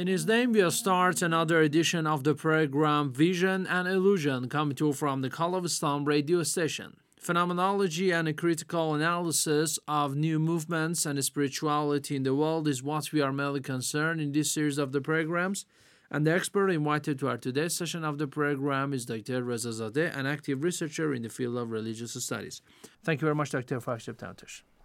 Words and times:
In 0.00 0.06
His 0.06 0.24
name, 0.24 0.52
we'll 0.52 0.70
start 0.70 1.20
another 1.20 1.60
edition 1.60 2.06
of 2.06 2.24
the 2.24 2.34
program 2.34 3.12
Vision 3.12 3.66
and 3.66 3.86
Illusion, 3.86 4.48
coming 4.48 4.74
to 4.76 4.86
you 4.86 4.92
from 4.94 5.20
the 5.20 5.28
Call 5.28 5.54
of 5.54 5.66
Islam 5.66 6.06
radio 6.06 6.42
station. 6.42 6.96
Phenomenology 7.20 8.10
and 8.10 8.26
a 8.26 8.32
critical 8.32 8.94
analysis 8.94 9.78
of 9.86 10.16
new 10.16 10.38
movements 10.38 11.04
and 11.04 11.22
spirituality 11.22 12.16
in 12.16 12.22
the 12.22 12.34
world 12.34 12.66
is 12.66 12.82
what 12.82 13.12
we 13.12 13.20
are 13.20 13.30
mainly 13.30 13.60
concerned 13.60 14.22
in 14.22 14.32
this 14.32 14.50
series 14.50 14.78
of 14.78 14.92
the 14.92 15.02
programs. 15.02 15.66
And 16.10 16.26
the 16.26 16.32
expert 16.32 16.70
invited 16.70 17.18
to 17.18 17.28
our 17.28 17.36
today's 17.36 17.76
session 17.76 18.02
of 18.02 18.16
the 18.16 18.26
program 18.26 18.94
is 18.94 19.04
Dr. 19.04 19.42
Rezazadeh, 19.42 20.16
an 20.16 20.24
active 20.24 20.64
researcher 20.64 21.12
in 21.12 21.20
the 21.24 21.28
field 21.28 21.58
of 21.58 21.70
religious 21.70 22.14
studies. 22.24 22.62
Thank 23.04 23.20
you 23.20 23.26
very 23.26 23.34
much, 23.34 23.50
Dr. 23.50 23.80
for 23.80 23.92
accepting. 23.92 24.34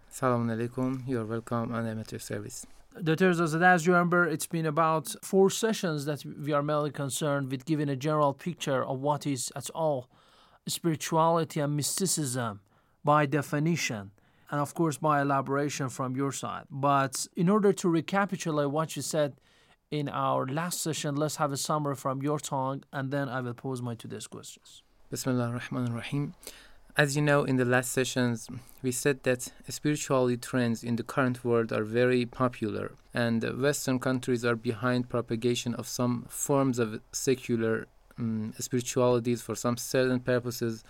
Salam 0.09 0.49
alaikum. 0.49 1.07
You're 1.07 1.23
welcome 1.23 1.73
and 1.73 1.87
I'm 1.87 2.19
service. 2.19 2.65
Dr. 3.03 3.31
Zadeh, 3.31 3.73
as 3.73 3.85
you 3.85 3.93
remember, 3.93 4.25
it's 4.25 4.47
been 4.47 4.65
about 4.65 5.13
four 5.21 5.49
sessions 5.49 6.05
that 6.05 6.23
we 6.23 6.53
are 6.53 6.63
mainly 6.63 6.91
concerned 6.91 7.51
with 7.51 7.65
giving 7.65 7.89
a 7.89 7.95
general 7.95 8.33
picture 8.33 8.85
of 8.85 9.01
what 9.01 9.27
is 9.27 9.51
at 9.55 9.69
all 9.71 10.09
spirituality 10.67 11.59
and 11.59 11.75
mysticism 11.75 12.61
by 13.03 13.25
definition 13.25 14.11
and 14.49 14.61
of 14.61 14.73
course 14.73 14.97
by 14.97 15.21
elaboration 15.21 15.89
from 15.89 16.15
your 16.15 16.31
side. 16.31 16.63
But 16.71 17.27
in 17.35 17.49
order 17.49 17.73
to 17.73 17.89
recapitulate 17.89 18.71
what 18.71 18.95
you 18.95 19.01
said 19.01 19.35
in 19.91 20.07
our 20.07 20.47
last 20.47 20.81
session, 20.81 21.15
let's 21.15 21.35
have 21.35 21.51
a 21.51 21.57
summary 21.57 21.95
from 21.95 22.21
your 22.23 22.39
tongue 22.39 22.83
and 22.93 23.11
then 23.11 23.27
I 23.27 23.41
will 23.41 23.53
pose 23.53 23.81
my 23.81 23.95
today's 23.95 24.27
questions. 24.27 24.83
Bismillah 25.11 25.49
ar-Rahman 25.49 25.89
ar-Rahim. 25.89 26.33
As 26.97 27.17
you 27.17 27.21
know, 27.21 27.43
in 27.43 27.57
the 27.57 27.65
last 27.65 27.91
sessions, 27.91 28.47
we 28.81 28.93
said 28.93 29.23
that 29.23 29.51
spirituality 29.67 30.37
trends 30.37 30.81
in 30.81 30.95
the 30.95 31.03
current 31.03 31.43
world 31.43 31.73
are 31.73 31.83
very 31.83 32.25
popular, 32.25 32.93
and 33.13 33.43
Western 33.61 33.99
countries 33.99 34.45
are 34.45 34.55
behind 34.55 35.09
propagation 35.09 35.75
of 35.75 35.89
some 35.89 36.25
forms 36.29 36.79
of 36.79 37.01
secular 37.11 37.87
um, 38.17 38.53
spiritualities 38.57 39.41
for 39.41 39.55
some 39.55 39.75
certain 39.75 40.21
purposes, 40.21 40.85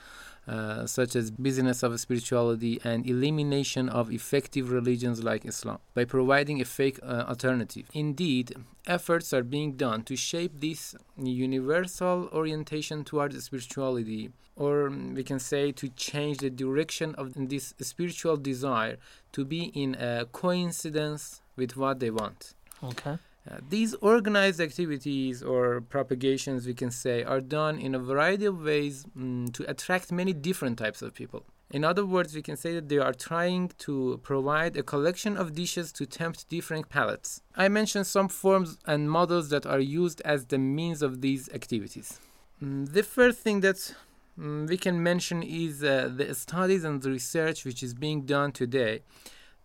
uh, 0.47 0.85
such 0.85 1.15
as 1.15 1.31
business 1.31 1.83
of 1.83 1.99
spirituality 1.99 2.79
and 2.83 3.07
elimination 3.07 3.89
of 3.89 4.11
effective 4.11 4.71
religions 4.71 5.23
like 5.23 5.45
Islam 5.45 5.79
by 5.93 6.05
providing 6.05 6.61
a 6.61 6.65
fake 6.65 6.99
uh, 7.01 7.25
alternative. 7.27 7.89
Indeed, 7.93 8.53
efforts 8.85 9.33
are 9.33 9.43
being 9.43 9.73
done 9.73 10.03
to 10.03 10.15
shape 10.15 10.59
this 10.59 10.95
universal 11.17 12.29
orientation 12.31 13.03
towards 13.03 13.43
spirituality, 13.43 14.31
or 14.55 14.89
we 14.89 15.23
can 15.23 15.39
say 15.39 15.71
to 15.71 15.89
change 15.89 16.37
the 16.37 16.49
direction 16.49 17.15
of 17.15 17.33
this 17.35 17.73
spiritual 17.81 18.37
desire 18.37 18.97
to 19.31 19.43
be 19.43 19.63
in 19.73 19.95
a 19.95 20.25
coincidence 20.31 21.41
with 21.55 21.75
what 21.75 21.99
they 21.99 22.11
want. 22.11 22.53
Okay. 22.83 23.17
Uh, 23.49 23.57
these 23.69 23.93
organized 23.95 24.59
activities 24.59 25.43
or 25.43 25.81
propagations, 25.81 26.65
we 26.65 26.73
can 26.73 26.89
say, 26.89 27.23
are 27.23 27.41
done 27.41 27.77
in 27.77 27.93
a 27.93 27.99
variety 27.99 28.45
of 28.45 28.63
ways 28.63 29.05
mm, 29.17 29.51
to 29.53 29.69
attract 29.69 30.11
many 30.11 30.33
different 30.33 30.79
types 30.79 31.01
of 31.01 31.13
people. 31.13 31.45
In 31.71 31.83
other 31.83 32.05
words, 32.05 32.33
we 32.35 32.41
can 32.41 32.57
say 32.57 32.73
that 32.73 32.89
they 32.89 32.97
are 32.97 33.13
trying 33.13 33.71
to 33.79 34.19
provide 34.23 34.77
a 34.77 34.83
collection 34.83 35.35
of 35.35 35.53
dishes 35.53 35.91
to 35.93 36.05
tempt 36.05 36.47
different 36.49 36.89
palates. 36.89 37.41
I 37.55 37.69
mentioned 37.69 38.07
some 38.07 38.29
forms 38.29 38.77
and 38.85 39.09
models 39.09 39.49
that 39.49 39.65
are 39.65 39.79
used 39.79 40.21
as 40.21 40.45
the 40.45 40.57
means 40.57 41.01
of 41.01 41.21
these 41.21 41.49
activities. 41.53 42.19
Mm, 42.63 42.93
the 42.93 43.03
first 43.03 43.39
thing 43.39 43.61
that 43.61 43.93
mm, 44.39 44.67
we 44.67 44.77
can 44.77 45.01
mention 45.01 45.43
is 45.43 45.83
uh, 45.83 46.09
the 46.15 46.33
studies 46.33 46.83
and 46.83 47.01
the 47.01 47.09
research 47.11 47.65
which 47.65 47.83
is 47.83 47.93
being 47.93 48.25
done 48.25 48.51
today 48.51 49.01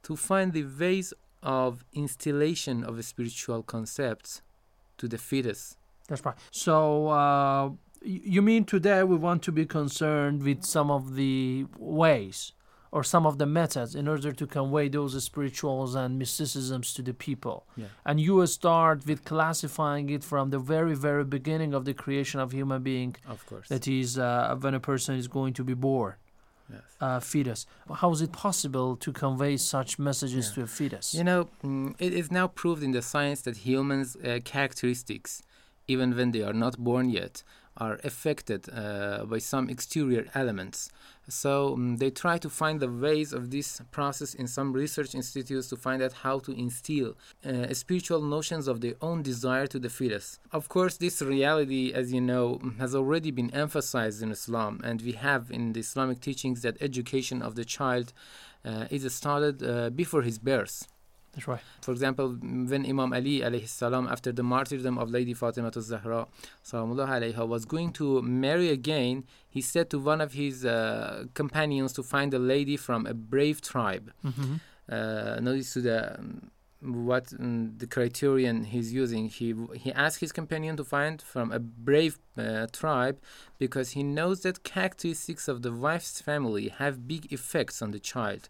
to 0.03 0.17
find 0.17 0.53
the 0.53 0.65
ways 0.65 1.13
of 1.43 1.84
installation 1.93 2.84
of 2.84 3.03
spiritual 3.05 3.62
concepts 3.62 4.43
to 4.99 5.09
the 5.09 5.19
fetus. 5.19 5.77
That's 6.09 6.25
right. 6.25 6.37
So, 6.51 7.09
uh, 7.09 7.71
you 8.03 8.43
mean 8.43 8.65
today 8.65 9.03
we 9.03 9.17
want 9.17 9.43
to 9.43 9.53
be 9.53 9.67
concerned 9.67 10.43
with 10.43 10.65
some 10.65 10.91
of 10.91 11.15
the 11.17 11.67
ways 11.78 12.53
or 12.93 13.05
some 13.05 13.27
of 13.27 13.39
the 13.39 13.47
methods 13.47 13.95
in 13.95 14.09
order 14.09 14.33
to 14.33 14.47
convey 14.47 14.89
those 14.89 15.23
spirituals 15.23 15.95
and 15.95 16.19
mysticisms 16.19 16.93
to 16.95 17.03
the 17.03 17.15
people. 17.15 17.67
Yeah. 17.77 17.87
And 18.05 18.21
you 18.21 18.34
will 18.34 18.49
start 18.49 19.07
with 19.07 19.25
classifying 19.25 20.11
it 20.11 20.25
from 20.25 20.51
the 20.51 20.59
very, 20.59 20.95
very 20.95 21.25
beginning 21.25 21.72
of 21.72 21.84
the 21.84 21.95
creation 21.95 22.41
of 22.41 22.53
human 22.53 22.83
being. 22.83 23.15
Of 23.28 23.47
course. 23.47 23.69
That 23.69 23.87
is 23.87 24.19
uh, 24.19 24.57
when 24.61 24.75
a 24.75 24.81
person 24.81 25.15
is 25.17 25.28
going 25.28 25.53
to 25.55 25.65
be 25.65 25.75
born. 25.75 26.15
Yes. 26.73 26.83
Uh, 27.01 27.21
fetus. 27.21 27.67
How 28.01 28.11
is 28.13 28.21
it 28.21 28.33
possible 28.33 28.97
to 28.97 29.13
convey 29.13 29.57
such 29.57 29.99
messages 29.99 30.47
Yeah. 30.49 30.55
to 30.55 30.63
a 30.63 30.67
fetus? 30.67 31.15
You 31.15 31.25
know, 31.25 31.49
mm, 31.65 31.95
it 31.99 32.13
is 32.13 32.31
now 32.31 32.47
proved 32.49 32.83
in 32.83 32.93
the 32.93 33.03
science 33.03 33.41
that 33.43 33.57
humans' 33.69 34.17
uh, 34.17 34.39
characteristics, 34.45 35.43
even 35.89 36.17
when 36.17 36.31
they 36.33 36.43
are 36.43 36.53
not 36.53 36.79
born 36.79 37.11
yet, 37.11 37.43
are 37.81 37.99
affected 38.05 38.69
uh, 38.73 39.25
by 39.25 39.39
some 39.39 39.69
exterior 39.71 40.27
elements. 40.35 40.91
So 41.29 41.77
mm, 41.77 41.99
they 41.99 42.11
try 42.11 42.39
to 42.39 42.51
find 42.51 42.81
the 42.81 42.91
ways 42.91 43.33
of 43.33 43.51
this 43.51 43.81
process 43.91 44.35
in 44.35 44.47
some 44.47 44.73
research 44.73 45.15
institutes 45.15 45.69
to 45.69 45.77
find 45.77 46.03
out 46.03 46.13
how 46.25 46.41
to 46.41 46.53
instill 46.53 47.17
uh, 47.45 47.73
spiritual 47.73 48.23
notions 48.23 48.69
of 48.69 48.81
their 48.81 48.95
own 49.01 49.23
desire 49.23 49.67
to 49.69 49.79
the 49.79 49.89
fetus. 49.89 50.39
Of 50.53 50.69
course, 50.69 50.97
this 50.97 51.23
reality, 51.23 51.93
as 51.93 52.13
you 52.13 52.21
know, 52.21 52.61
has 52.79 52.95
already 52.95 53.31
been 53.31 53.53
emphasized 53.55 54.23
in 54.23 54.31
Islam, 54.31 54.81
and 54.85 55.01
we 55.03 55.13
have 55.13 55.51
in 55.51 55.73
the 55.73 55.81
Islamic 55.81 56.21
teachings 56.21 56.63
that 56.63 56.77
education 56.81 57.43
of 57.43 57.55
the 57.55 57.65
child 57.65 58.13
uh, 58.65 58.87
is 58.91 59.13
started 59.15 59.63
uh, 59.63 59.91
before 59.91 60.23
his 60.23 60.39
birth. 60.39 60.87
That's 61.33 61.47
right. 61.47 61.61
For 61.81 61.93
example, 61.93 62.31
when 62.31 62.85
Imam 62.85 63.13
Ali 63.13 63.41
alayhi 63.41 63.69
salam, 63.69 64.09
after 64.09 64.33
the 64.33 64.43
martyrdom 64.43 64.99
of 64.99 65.11
Lady 65.11 65.33
Fatima 65.33 65.71
to 65.71 65.81
Zahra 65.81 66.27
alayha, 66.73 67.47
was 67.47 67.65
going 67.65 67.93
to 67.93 68.21
marry 68.22 68.69
again, 68.71 69.25
he 69.49 69.60
said 69.60 69.91
to 69.91 69.99
one 69.99 70.21
of 70.21 70.33
his 70.33 70.65
uh, 70.65 71.27
companions 71.34 71.93
to 71.93 72.03
find 72.03 72.34
a 72.34 72.39
lady 72.39 72.77
from 72.77 73.07
a 73.07 73.15
brave 73.15 73.60
tribe. 73.60 74.13
Mm-hmm. 74.25 74.54
Uh, 74.89 75.39
notice 75.41 75.72
to 75.75 75.81
the 75.81 76.19
um, 76.19 76.51
what 76.82 77.32
um, 77.38 77.74
the 77.77 77.86
criterion 77.86 78.65
he's 78.65 78.92
using. 78.92 79.28
He 79.28 79.54
he 79.74 79.92
asked 79.92 80.21
his 80.21 80.32
companion 80.32 80.77
to 80.77 80.84
find 80.84 81.21
from 81.21 81.53
a 81.53 81.59
brave 81.59 82.18
uh, 82.38 82.66
tribe 82.72 83.18
because 83.59 83.91
he 83.91 84.03
knows 84.03 84.41
that 84.42 84.65
characteristics 84.65 85.48
of 85.48 85.62
the 85.62 85.72
wife's 85.72 86.21
family 86.21 86.68
have 86.68 87.06
big 87.06 87.32
effects 87.32 87.82
on 87.82 87.91
the 87.91 88.00
child, 88.00 88.48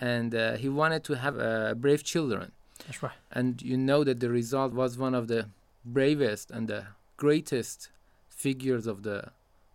and 0.00 0.34
uh, 0.34 0.56
he 0.56 0.68
wanted 0.68 1.04
to 1.04 1.14
have 1.14 1.38
uh, 1.38 1.74
brave 1.74 2.02
children. 2.02 2.52
That's 2.86 3.02
right. 3.02 3.12
And 3.32 3.60
you 3.62 3.76
know 3.76 4.04
that 4.04 4.20
the 4.20 4.30
result 4.30 4.72
was 4.72 4.98
one 4.98 5.14
of 5.14 5.28
the 5.28 5.48
bravest 5.84 6.50
and 6.50 6.68
the 6.68 6.86
greatest 7.16 7.90
figures 8.28 8.86
of 8.86 9.02
the 9.02 9.30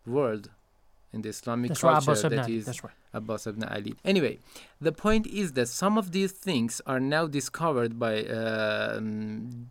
world 0.06 0.50
in 1.14 1.22
the 1.22 1.30
Islamic 1.30 1.70
That's 1.70 1.82
culture. 1.82 2.30
That 2.30 2.50
is 2.50 2.66
That's 2.66 2.84
right. 2.84 2.94
Abbas 3.14 3.48
ibn 3.48 3.64
Ali. 3.64 3.94
Anyway, 4.04 4.40
the 4.82 4.92
point 4.92 5.28
is 5.28 5.54
that 5.54 5.68
some 5.68 5.98
of 5.98 6.12
these 6.12 6.32
things 6.32 6.82
are 6.88 7.00
now 7.00 7.28
discovered 7.28 8.00
by 8.00 8.16
um, 8.26 9.70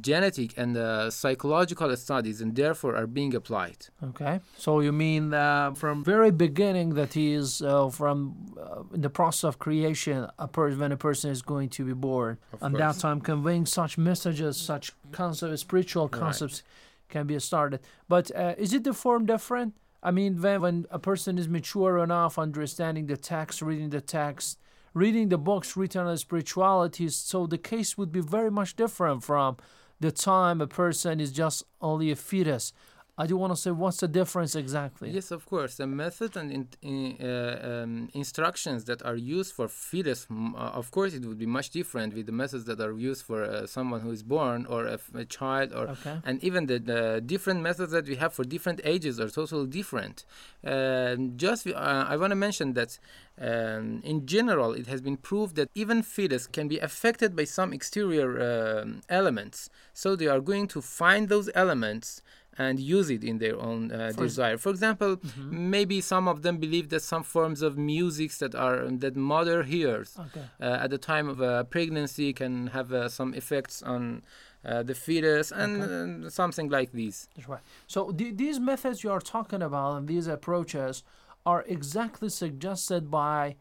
genetic 0.00 0.56
and 0.56 0.76
uh, 0.76 1.10
psychological 1.10 1.94
studies 1.96 2.40
and 2.40 2.54
therefore 2.54 2.94
are 2.94 3.06
being 3.06 3.34
applied. 3.34 3.86
Okay, 4.10 4.40
so 4.56 4.80
you 4.80 4.92
mean 4.92 5.32
uh, 5.34 5.72
from 5.74 6.04
very 6.04 6.30
beginning 6.30 6.90
that 6.94 7.14
he 7.14 7.32
is 7.32 7.62
uh, 7.62 7.88
from 7.88 8.54
uh, 8.60 8.82
in 8.94 9.00
the 9.00 9.10
process 9.10 9.44
of 9.44 9.58
creation, 9.58 10.28
a 10.38 10.46
per- 10.46 10.72
when 10.74 10.92
a 10.92 10.96
person 10.96 11.30
is 11.30 11.42
going 11.42 11.68
to 11.70 11.84
be 11.84 11.94
born, 11.94 12.38
Of 12.52 12.62
and 12.62 12.76
that 12.76 12.98
time 12.98 13.20
conveying 13.20 13.66
such 13.66 13.96
messages, 13.98 14.56
such 14.56 14.92
concepts, 15.10 15.62
spiritual 15.62 16.08
Right. 16.08 16.20
concepts 16.20 16.62
can 17.08 17.26
be 17.26 17.38
started. 17.38 17.80
But 18.08 18.30
uh, 18.36 18.54
is 18.58 18.72
it 18.72 18.84
the 18.84 18.92
form 18.94 19.26
different? 19.26 19.74
I 20.02 20.10
mean, 20.10 20.40
when 20.42 20.60
when 20.60 20.86
a 20.90 20.98
person 20.98 21.38
is 21.38 21.48
mature 21.48 21.98
enough, 21.98 22.38
understanding 22.38 23.06
the 23.06 23.16
text, 23.16 23.62
reading 23.62 23.90
the 23.90 24.00
text, 24.00 24.58
reading 24.94 25.28
the 25.28 25.38
books 25.38 25.76
written 25.76 26.06
on 26.06 26.16
spirituality, 26.16 27.08
so 27.08 27.46
the 27.46 27.58
case 27.58 27.96
would 27.96 28.10
be 28.10 28.20
very 28.20 28.50
much 28.50 28.74
different 28.74 29.22
from 29.22 29.56
the 30.00 30.10
time 30.10 30.60
a 30.60 30.66
person 30.66 31.20
is 31.20 31.30
just 31.30 31.62
only 31.80 32.10
a 32.10 32.16
fetus. 32.16 32.72
I 33.18 33.26
do 33.26 33.36
want 33.36 33.52
to 33.52 33.56
say, 33.60 33.70
what's 33.70 33.98
the 33.98 34.08
difference 34.08 34.56
exactly? 34.56 35.10
Yes, 35.10 35.30
of 35.30 35.44
course. 35.44 35.76
The 35.76 35.86
method 35.86 36.34
and 36.34 36.50
in, 36.50 36.68
in, 36.80 37.16
uh, 37.20 37.82
um, 37.84 38.08
instructions 38.14 38.84
that 38.86 39.02
are 39.04 39.16
used 39.16 39.52
for 39.52 39.68
fetus, 39.68 40.26
uh, 40.30 40.56
of 40.56 40.90
course, 40.90 41.12
it 41.12 41.26
would 41.26 41.38
be 41.38 41.44
much 41.44 41.68
different 41.70 42.14
with 42.14 42.24
the 42.24 42.32
methods 42.32 42.64
that 42.64 42.80
are 42.80 42.92
used 42.92 43.26
for 43.26 43.44
uh, 43.44 43.66
someone 43.66 44.00
who 44.00 44.12
is 44.12 44.22
born 44.22 44.64
or 44.64 44.86
a, 44.86 44.94
f- 44.94 45.10
a 45.14 45.26
child, 45.26 45.72
or 45.74 45.88
Okay. 45.88 46.20
and 46.24 46.42
even 46.42 46.66
the, 46.66 46.78
the 46.78 47.22
different 47.24 47.60
methods 47.60 47.92
that 47.92 48.06
we 48.08 48.16
have 48.16 48.32
for 48.32 48.44
different 48.44 48.80
ages 48.82 49.20
are 49.20 49.28
totally 49.28 49.66
different. 49.66 50.24
Um 50.64 51.36
just, 51.36 51.66
uh, 51.66 52.06
I 52.12 52.16
want 52.16 52.30
to 52.30 52.36
mention 52.36 52.72
that 52.74 52.98
um, 53.38 54.00
in 54.04 54.26
general, 54.26 54.72
it 54.72 54.86
has 54.86 55.00
been 55.02 55.16
proved 55.16 55.56
that 55.56 55.68
even 55.74 56.02
fetus 56.02 56.46
can 56.46 56.66
be 56.68 56.78
affected 56.78 57.34
by 57.36 57.44
some 57.44 57.72
exterior 57.72 58.28
um, 58.40 59.00
elements. 59.08 59.68
So 59.92 60.16
they 60.16 60.28
are 60.28 60.40
going 60.40 60.66
to 60.68 60.80
find 60.80 61.28
those 61.28 61.50
elements 61.54 62.22
and 62.58 62.78
use 62.78 63.08
it 63.10 63.24
in 63.24 63.38
their 63.38 63.58
own 63.58 63.90
uh, 63.90 64.12
For- 64.14 64.24
desire. 64.24 64.58
For 64.58 64.70
example, 64.70 65.18
maybe 65.50 66.00
some 66.00 66.28
of 66.28 66.42
them 66.42 66.58
believe 66.58 66.88
that 66.90 67.02
some 67.02 67.22
forms 67.22 67.62
of 67.62 67.78
music 67.78 68.32
that 68.38 68.54
are 68.54 68.86
that 69.04 69.16
mother 69.16 69.62
hears 69.62 70.18
Okay. 70.18 70.44
uh, 70.60 70.84
at 70.84 70.90
the 70.90 70.98
time 70.98 71.28
of 71.28 71.40
uh, 71.40 71.64
pregnancy 71.64 72.32
can 72.32 72.68
have 72.68 72.92
uh, 72.92 73.08
some 73.08 73.32
effects 73.34 73.82
on 73.82 74.22
uh, 74.64 74.82
the 74.82 74.94
fetus 74.94 75.50
and 75.50 75.82
uh, 76.26 76.30
something 76.30 76.68
like 76.68 76.92
these. 76.92 77.28
That's 77.34 77.48
right. 77.48 77.62
So 77.86 78.12
the, 78.12 78.30
these 78.32 78.60
methods 78.60 79.02
you 79.02 79.10
are 79.10 79.20
talking 79.20 79.62
about 79.62 79.96
and 79.96 80.06
these 80.06 80.26
approaches 80.26 81.02
are 81.44 81.64
exactly 81.66 82.28
suggested 82.28 83.10
by 83.10 83.56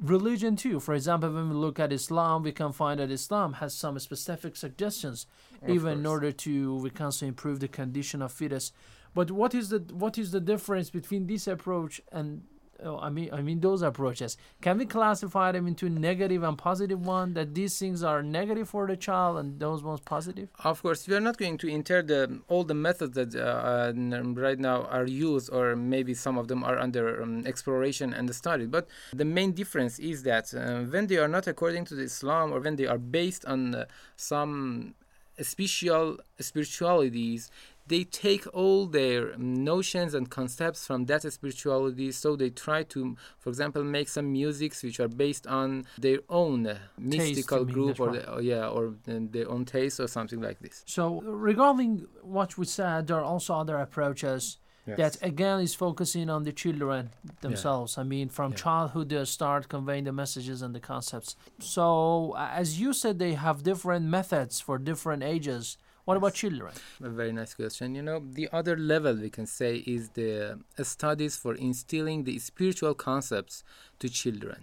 religion 0.00 0.56
too. 0.56 0.78
For 0.80 0.94
example, 0.94 1.30
when 1.30 1.48
we 1.50 1.54
look 1.56 1.78
at 1.80 1.92
Islam, 1.92 2.42
we 2.42 2.52
can 2.52 2.72
find 2.72 3.00
that 3.00 3.10
Islam 3.10 3.54
has 3.54 3.74
some 3.74 3.98
specific 3.98 4.56
suggestions, 4.56 5.26
Of 5.62 5.70
even 5.70 5.98
in 6.00 6.06
order 6.06 6.32
to 6.32 6.76
we 6.76 6.90
can 6.90 7.12
say 7.12 7.26
improve 7.28 7.60
the 7.60 7.68
condition 7.68 8.22
of 8.22 8.32
fetus. 8.32 8.72
But 9.14 9.30
what 9.30 9.54
is 9.54 9.70
the 9.70 9.78
what 9.92 10.18
is 10.18 10.30
the 10.30 10.40
difference 10.40 10.90
between 10.90 11.26
this 11.26 11.46
approach 11.46 12.02
and 12.12 12.42
oh, 12.84 12.98
I 12.98 13.08
mean 13.08 13.30
I 13.32 13.40
mean 13.40 13.60
those 13.60 13.82
approaches? 13.82 14.36
Can 14.60 14.78
we 14.78 14.86
classify 14.86 15.52
them 15.52 15.66
into 15.66 15.88
negative 15.88 16.42
and 16.42 16.58
positive 16.58 17.00
one? 17.06 17.34
That 17.34 17.54
these 17.54 17.78
things 17.78 18.02
are 18.02 18.22
negative 18.22 18.68
for 18.68 18.86
the 18.86 18.96
child 18.96 19.38
and 19.38 19.58
those 19.58 19.82
ones 19.82 20.00
positive? 20.00 20.48
Of 20.64 20.82
course, 20.82 21.08
we 21.08 21.14
are 21.14 21.20
not 21.20 21.38
going 21.38 21.58
to 21.58 21.72
enter 21.72 22.02
the 22.02 22.40
all 22.48 22.64
the 22.64 22.74
methods 22.74 23.14
that 23.14 23.34
uh, 23.34 23.92
right 24.38 24.58
now 24.58 24.82
are 24.82 25.06
used, 25.06 25.50
or 25.52 25.76
maybe 25.76 26.12
some 26.14 26.36
of 26.36 26.48
them 26.48 26.62
are 26.62 26.78
under 26.78 27.22
um, 27.22 27.46
exploration 27.46 28.12
and 28.12 28.32
study. 28.34 28.66
But 28.66 28.88
the 29.12 29.24
main 29.24 29.52
difference 29.52 29.98
is 29.98 30.22
that 30.24 30.52
uh, 30.54 30.80
when 30.92 31.06
they 31.06 31.16
are 31.16 31.28
not 31.28 31.46
according 31.46 31.86
to 31.86 31.94
the 31.94 32.02
Islam, 32.02 32.52
or 32.52 32.60
when 32.60 32.76
they 32.76 32.86
are 32.86 32.98
based 32.98 33.44
on 33.46 33.74
uh, 33.74 33.84
some 34.16 34.94
special 35.42 36.18
spiritualities, 36.40 37.50
they 37.88 38.04
take 38.04 38.46
all 38.52 38.86
their 38.86 39.36
notions 39.36 40.14
and 40.14 40.28
concepts 40.28 40.86
from 40.86 41.06
that 41.06 41.22
spirituality. 41.32 42.10
So 42.12 42.34
they 42.36 42.50
try 42.50 42.82
to, 42.84 43.16
for 43.38 43.48
example, 43.48 43.84
make 43.84 44.08
some 44.08 44.32
musics 44.32 44.82
which 44.82 44.98
are 44.98 45.08
based 45.08 45.46
on 45.46 45.86
their 45.98 46.18
own 46.28 46.78
mystical 46.98 47.64
mean, 47.64 47.74
group, 47.74 47.88
that's 47.88 48.00
or 48.00 48.08
right. 48.08 48.26
the, 48.26 48.32
or 48.32 48.40
yeah, 48.40 48.68
or 48.68 48.94
their 49.06 49.48
own 49.48 49.64
taste, 49.64 50.00
or 50.00 50.08
something 50.08 50.40
like 50.40 50.58
this. 50.60 50.82
So 50.86 51.20
regarding 51.20 52.06
what 52.22 52.58
we 52.58 52.66
said, 52.66 53.06
there 53.06 53.18
are 53.18 53.24
also 53.24 53.54
other 53.54 53.76
approaches 53.76 54.58
that 54.86 55.18
again 55.22 55.60
is 55.60 55.74
focusing 55.74 56.30
on 56.30 56.44
the 56.44 56.52
children 56.52 57.10
themselves. 57.40 57.98
I 57.98 58.04
mean, 58.04 58.28
from 58.28 58.52
Yeah. 58.52 58.58
childhood 58.64 59.08
they 59.08 59.24
start 59.24 59.68
conveying 59.68 60.04
the 60.04 60.12
messages 60.12 60.62
and 60.62 60.74
the 60.74 60.80
concepts. 60.80 61.34
So 61.58 62.34
as 62.38 62.80
you 62.80 62.92
said, 62.92 63.18
they 63.18 63.34
have 63.34 63.62
different 63.62 64.06
methods 64.06 64.60
for 64.60 64.78
different 64.78 65.22
ages. 65.22 65.76
What 66.04 66.16
about 66.16 66.34
children? 66.34 66.72
A 67.02 67.08
very 67.08 67.32
nice 67.32 67.52
question. 67.54 67.96
You 67.96 68.02
know, 68.08 68.18
the 68.20 68.48
other 68.52 68.76
level 68.76 69.14
we 69.16 69.28
can 69.28 69.46
say 69.46 69.72
is 69.78 70.10
the 70.10 70.32
uh, 70.78 70.84
studies 70.84 71.36
for 71.36 71.52
instilling 71.56 72.22
the 72.22 72.38
spiritual 72.38 72.94
concepts 72.94 73.64
to 73.98 74.08
children. 74.08 74.60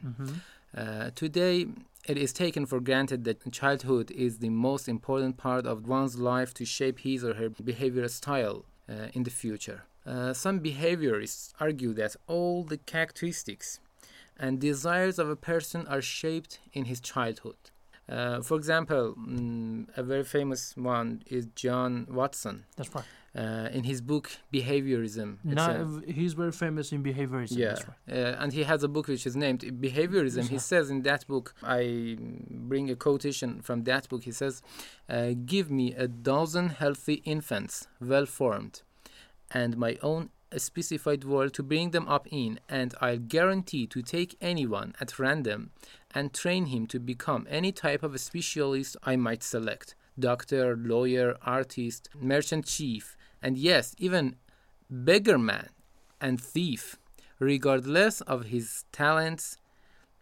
Uh, 0.76 1.10
today, 1.24 1.68
it 2.08 2.18
is 2.18 2.32
taken 2.34 2.66
for 2.66 2.80
granted 2.80 3.24
that 3.26 3.52
childhood 3.52 4.10
is 4.12 4.40
the 4.40 4.50
most 4.50 4.88
important 4.88 5.36
part 5.38 5.66
of 5.66 5.86
one's 5.88 6.18
life 6.18 6.54
to 6.54 6.66
shape 6.66 7.00
his 7.00 7.24
or 7.24 7.34
her 7.36 7.50
behavior 7.50 8.08
style 8.08 8.66
uh, 8.90 9.08
in 9.14 9.24
the 9.24 9.30
future. 9.30 9.84
Uh, 10.06 10.34
some 10.34 10.60
behaviorists 10.60 11.54
argue 11.60 11.94
that 11.94 12.16
all 12.28 12.64
the 12.64 12.78
characteristics 12.78 13.80
and 14.38 14.60
desires 14.60 15.18
of 15.20 15.30
a 15.30 15.36
person 15.36 15.88
are 15.88 16.02
shaped 16.02 16.60
in 16.74 16.86
his 16.86 17.00
childhood. 17.00 17.56
Uh, 18.10 18.42
for 18.42 18.58
example, 18.58 19.16
mm, 19.18 19.88
a 19.96 20.04
very 20.04 20.26
famous 20.26 20.76
one 20.76 21.24
is 21.28 21.46
John 21.56 22.06
Watson. 22.10 22.66
That's 22.76 22.94
right. 22.94 23.06
Uh, 23.36 23.68
in 23.72 23.84
his 23.86 24.00
book 24.02 24.30
Behaviorism, 24.54 25.38
Now, 25.44 26.00
he's 26.06 26.34
very 26.34 26.52
famous 26.52 26.92
in 26.92 27.02
behaviorism. 27.02 27.58
yeah, 27.58 27.70
That's 27.70 27.86
right. 27.88 28.18
uh, 28.18 28.42
and 28.44 28.54
he 28.54 28.64
has 28.64 28.84
a 28.84 28.88
book 28.88 29.08
which 29.08 29.26
is 29.26 29.36
named 29.36 29.62
Behaviorism. 29.82 30.50
He 30.50 30.60
says 30.60 30.90
in 30.92 31.02
that 31.04 31.26
book, 31.28 31.56
I 31.64 32.18
bring 32.70 32.92
a 32.92 32.96
quotation 32.96 33.62
from 33.62 33.86
that 33.86 34.08
book. 34.10 34.24
He 34.24 34.32
says, 34.32 34.62
uh, 35.10 35.32
"Give 35.46 35.72
me 35.72 35.94
a 35.96 36.08
dozen 36.08 36.70
healthy 36.70 37.16
infants, 37.26 37.88
well 38.00 38.28
formed, 38.28 38.84
and 39.54 39.78
my 39.78 39.98
own 40.02 40.30
specified 40.58 41.24
world 41.24 41.54
to 41.54 41.64
bring 41.64 41.92
them 41.92 42.08
up 42.08 42.28
in, 42.30 42.60
and 42.70 42.94
I'll 43.02 43.18
guarantee 43.18 43.88
to 43.88 44.02
take 44.02 44.38
anyone 44.42 44.94
at 45.00 45.18
random 45.18 45.72
and 46.12 46.34
train 46.34 46.68
him 46.68 46.86
to 46.88 47.00
become 47.00 47.48
any 47.50 47.72
type 47.72 48.04
of 48.04 48.14
a 48.14 48.20
specialist 48.20 48.98
I 49.04 49.16
might 49.16 49.44
select." 49.44 49.96
Doctor, 50.20 50.78
lawyer, 50.78 51.38
artist, 51.42 52.08
merchant 52.20 52.66
chief, 52.66 53.18
and 53.42 53.58
yes, 53.58 53.96
even 53.98 54.36
beggar 54.90 55.40
man 55.40 55.70
and 56.22 56.40
thief, 56.40 57.00
regardless 57.40 58.22
of 58.22 58.46
his 58.46 58.86
talents, 58.92 59.58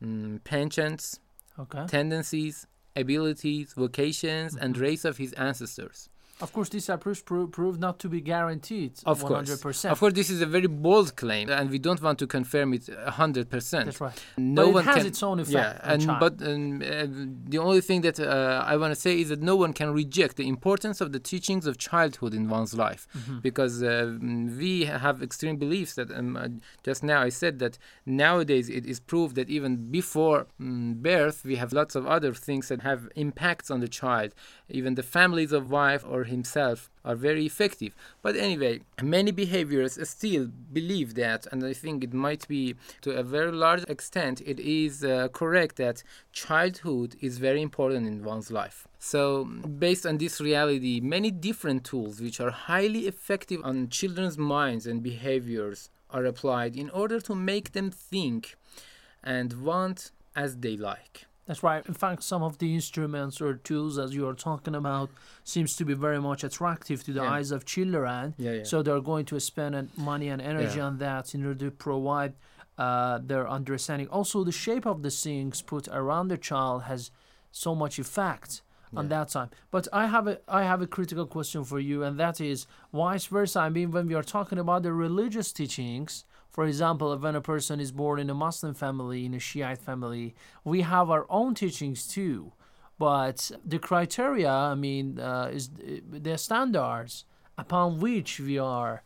mm, 0.02 0.40
penchants, 0.44 1.20
Okay. 1.60 1.86
tendencies, 1.88 2.66
abilities, 2.96 3.74
vocations, 3.74 4.56
and 4.56 4.78
race 4.78 5.04
of 5.04 5.18
his 5.18 5.34
ancestors. 5.34 6.10
Of 6.42 6.54
course, 6.54 6.70
this 6.70 6.90
approach 6.90 7.24
pro- 7.26 7.48
proved 7.48 7.80
not 7.80 8.00
to 8.00 8.08
be 8.10 8.22
guaranteed. 8.22 8.94
Of 9.06 9.22
100%. 9.24 9.28
course, 9.62 9.86
of 9.86 10.00
course, 10.00 10.14
this 10.14 10.30
is 10.30 10.42
a 10.42 10.46
very 10.46 10.68
bold 10.68 11.16
claim, 11.16 11.50
and 11.50 11.70
we 11.70 11.80
don't 11.80 12.02
want 12.02 12.18
to 12.20 12.28
confirm 12.28 12.74
it 12.74 12.90
hundred 13.22 13.50
percent. 13.50 13.86
That's 13.86 14.02
right. 14.02 14.26
No 14.38 14.64
But 14.64 14.70
it 14.70 14.74
one 14.74 14.84
has 14.86 14.96
can, 14.98 15.06
its 15.08 15.24
own 15.24 15.40
effect 15.40 15.54
Yeah, 15.54 15.80
and 15.94 16.02
child. 16.06 16.20
but 16.20 16.34
um, 16.48 16.82
uh, 16.82 17.06
the 17.54 17.60
only 17.60 17.82
thing 17.82 18.02
that 18.02 18.20
uh, 18.20 18.64
I 18.66 18.76
want 18.78 18.92
to 18.96 19.00
say 19.00 19.14
is 19.22 19.30
that 19.30 19.42
no 19.42 19.56
one 19.56 19.74
can 19.74 19.90
reject 19.94 20.38
the 20.38 20.48
importance 20.48 21.02
of 21.02 21.12
the 21.12 21.20
teachings 21.20 21.66
of 21.68 21.78
childhood 21.78 22.34
in 22.34 22.50
one's 22.50 22.74
life, 22.74 23.08
Mm-hmm. 23.18 23.40
because 23.40 23.84
uh, 23.84 24.18
we 24.64 24.86
have 24.86 25.22
extreme 25.22 25.58
beliefs 25.58 25.94
that 25.96 26.10
um, 26.12 26.36
uh, 26.38 26.48
just 26.84 27.04
now 27.04 27.22
I 27.22 27.30
said 27.30 27.60
that 27.60 27.78
nowadays 28.06 28.70
it 28.70 28.86
is 28.86 29.00
proved 29.00 29.36
that 29.36 29.50
even 29.50 29.92
before 29.92 30.48
mm, 30.60 30.96
birth 30.96 31.44
we 31.46 31.56
have 31.58 31.72
lots 31.74 31.96
of 31.96 32.06
other 32.08 32.34
things 32.34 32.68
that 32.70 32.82
have 32.82 33.10
impacts 33.16 33.70
on 33.72 33.80
the 33.80 33.88
child. 33.88 34.34
Even 34.72 34.96
the 34.96 35.04
families 35.04 35.51
of 35.51 35.70
wife 35.70 36.04
or 36.08 36.24
himself 36.24 36.90
are 37.04 37.16
very 37.16 37.46
effective. 37.46 37.96
But 38.22 38.36
anyway, 38.36 38.82
many 39.01 39.32
behaviors 39.32 39.98
still 40.10 40.48
believe 40.72 41.16
that, 41.16 41.48
and 41.51 41.63
I 41.63 41.74
think 41.74 42.04
it 42.04 42.13
might 42.13 42.48
be 42.48 42.75
to 43.01 43.12
a 43.12 43.24
very 43.24 43.51
large 43.51 43.84
extent, 43.88 44.42
it 44.46 44.60
is 44.60 45.04
uh, 45.04 45.28
correct 45.30 45.75
that 45.78 46.04
childhood 46.32 47.16
is 47.22 47.38
very 47.38 47.62
important 47.62 48.08
in 48.08 48.24
one's 48.24 48.51
life. 48.51 48.88
So, 49.00 49.46
based 49.46 50.06
on 50.06 50.18
this 50.18 50.40
reality, 50.40 51.00
many 51.01 51.32
different 51.32 51.84
tools 51.84 52.22
which 52.22 52.40
are 52.40 52.51
highly 52.51 53.08
effective 53.08 53.62
on 53.63 53.90
children's 53.90 54.38
minds 54.38 54.86
and 54.86 55.01
behaviors 55.01 55.90
are 56.12 56.25
applied 56.25 56.75
in 56.75 56.90
order 56.92 57.20
to 57.22 57.34
make 57.34 57.72
them 57.72 57.90
think 57.90 58.56
and 59.24 59.54
want 59.63 60.12
as 60.36 60.58
they 60.58 60.78
like. 60.78 61.25
That's 61.51 61.63
right. 61.63 61.86
In 61.86 61.93
fact, 61.93 62.24
some 62.24 62.43
of 62.43 62.60
the 62.60 62.74
instruments 62.74 63.41
or 63.41 63.55
tools, 63.55 63.98
as 63.98 64.15
you 64.15 64.25
are 64.25 64.34
talking 64.34 64.74
about, 64.74 65.10
seems 65.43 65.75
to 65.75 65.84
be 65.84 65.93
very 65.93 66.22
much 66.22 66.46
attractive 66.46 67.03
to 67.03 67.12
the 67.12 67.24
Yeah. 67.24 67.34
eyes 67.34 67.51
of 67.51 67.65
children. 67.65 68.36
Yeah, 68.38 68.51
yeah. 68.53 68.63
So 68.63 68.81
they're 68.81 69.01
going 69.01 69.25
to 69.25 69.38
spend 69.41 69.89
money 69.98 70.29
and 70.29 70.41
energy 70.41 70.79
on 70.79 71.00
that 71.00 71.36
in 71.36 71.46
order 71.46 71.65
to 71.70 71.72
provide 71.72 72.36
uh, 72.77 73.20
their 73.22 73.50
understanding. 73.50 74.08
Also, 74.08 74.46
the 74.46 74.53
shape 74.65 74.86
of 74.86 75.03
the 75.03 75.12
things 75.12 75.62
put 75.62 75.89
around 75.89 76.29
the 76.29 76.38
child 76.38 76.84
has 76.84 77.12
so 77.51 77.75
much 77.75 78.00
effect 78.00 78.62
on 78.96 79.10
that 79.10 79.27
time. 79.29 79.50
But 79.72 79.89
I 79.91 80.05
have 80.08 80.27
a 80.27 80.36
I 80.48 80.63
have 80.63 80.81
a 80.81 80.88
critical 80.88 81.25
question 81.25 81.65
for 81.65 81.79
you, 81.81 81.98
and 82.05 82.17
that 82.17 82.39
is 82.39 82.65
vice 82.93 83.25
versa. 83.25 83.60
I 83.60 83.70
mean, 83.70 83.91
when 83.91 84.08
we 84.08 84.15
are 84.20 84.24
talking 84.38 84.58
about 84.58 84.84
the 84.84 84.93
religious 84.93 85.51
teachings, 85.51 86.24
for 86.51 86.65
example, 86.65 87.17
when 87.17 87.36
a 87.36 87.41
person 87.41 87.79
is 87.79 87.91
born 87.91 88.20
in 88.20 88.29
a 88.29 88.34
Muslim 88.34 88.74
family, 88.74 89.25
in 89.25 89.34
a 89.34 89.39
Shiite 89.39 89.79
family, 89.79 90.36
we 90.63 90.81
have 90.81 91.10
our 91.10 91.25
own 91.29 91.55
teachings 91.55 92.05
too. 92.05 92.51
But 93.00 93.51
the 93.65 93.79
criteria, 93.79 94.51
I 94.51 94.75
mean, 94.75 95.20
uh, 95.20 95.50
is 95.51 95.70
the 96.12 96.38
standards 96.38 97.25
upon 97.58 98.00
which 98.00 98.39
we 98.39 98.60
are 98.60 99.01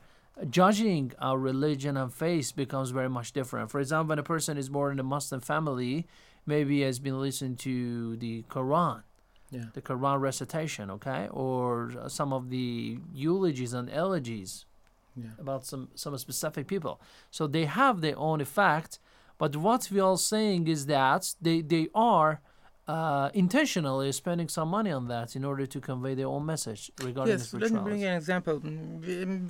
judging 0.49 1.13
our 1.19 1.37
religion 1.37 1.95
and 1.95 2.13
faith 2.13 2.55
becomes 2.55 2.89
very 2.89 3.09
much 3.09 3.31
different. 3.31 3.71
For 3.71 3.79
example, 3.79 4.09
when 4.09 4.19
a 4.19 4.23
person 4.23 4.57
is 4.57 4.67
born 4.67 4.93
in 4.93 4.99
a 4.99 5.03
Muslim 5.03 5.39
family, 5.39 6.07
maybe 6.45 6.81
has 6.81 6.99
been 6.99 7.19
listening 7.21 7.55
to 7.57 8.17
the 8.17 8.43
Quran, 8.49 9.03
Yeah. 9.49 9.65
the 9.73 9.81
Quran 9.81 10.19
recitation, 10.19 10.91
okay, 10.91 11.29
or 11.31 11.91
some 12.07 12.33
of 12.33 12.49
the 12.49 12.99
eulogies 13.13 13.73
and 13.73 13.89
elegies 13.89 14.65
Yeah. 15.15 15.29
about 15.39 15.65
some 15.65 15.88
some 15.95 16.17
specific 16.17 16.67
people. 16.67 17.00
So 17.31 17.48
they 17.48 17.65
have 17.65 18.01
their 18.01 18.17
own 18.17 18.41
effect. 18.41 19.00
But 19.38 19.55
what 19.55 19.89
we 19.91 20.00
are 20.00 20.17
saying 20.17 20.67
is 20.67 20.86
that 20.88 21.36
they 21.41 21.62
they 21.62 21.88
are. 21.95 22.41
Uh, 22.88 23.31
intentionally 23.34 24.12
spending 24.12 24.48
some 24.48 24.69
money 24.69 24.91
on 24.91 25.07
that 25.07 25.36
in 25.36 25.43
order 25.43 25.65
to 25.65 25.81
convey 25.81 26.13
their 26.13 26.27
own 26.27 26.45
message 26.45 26.91
regarding 27.01 27.31
Yes, 27.31 27.50
the 27.50 27.57
let 27.57 27.72
me 27.72 27.79
bring 27.79 28.03
an 28.03 28.15
example. 28.15 28.62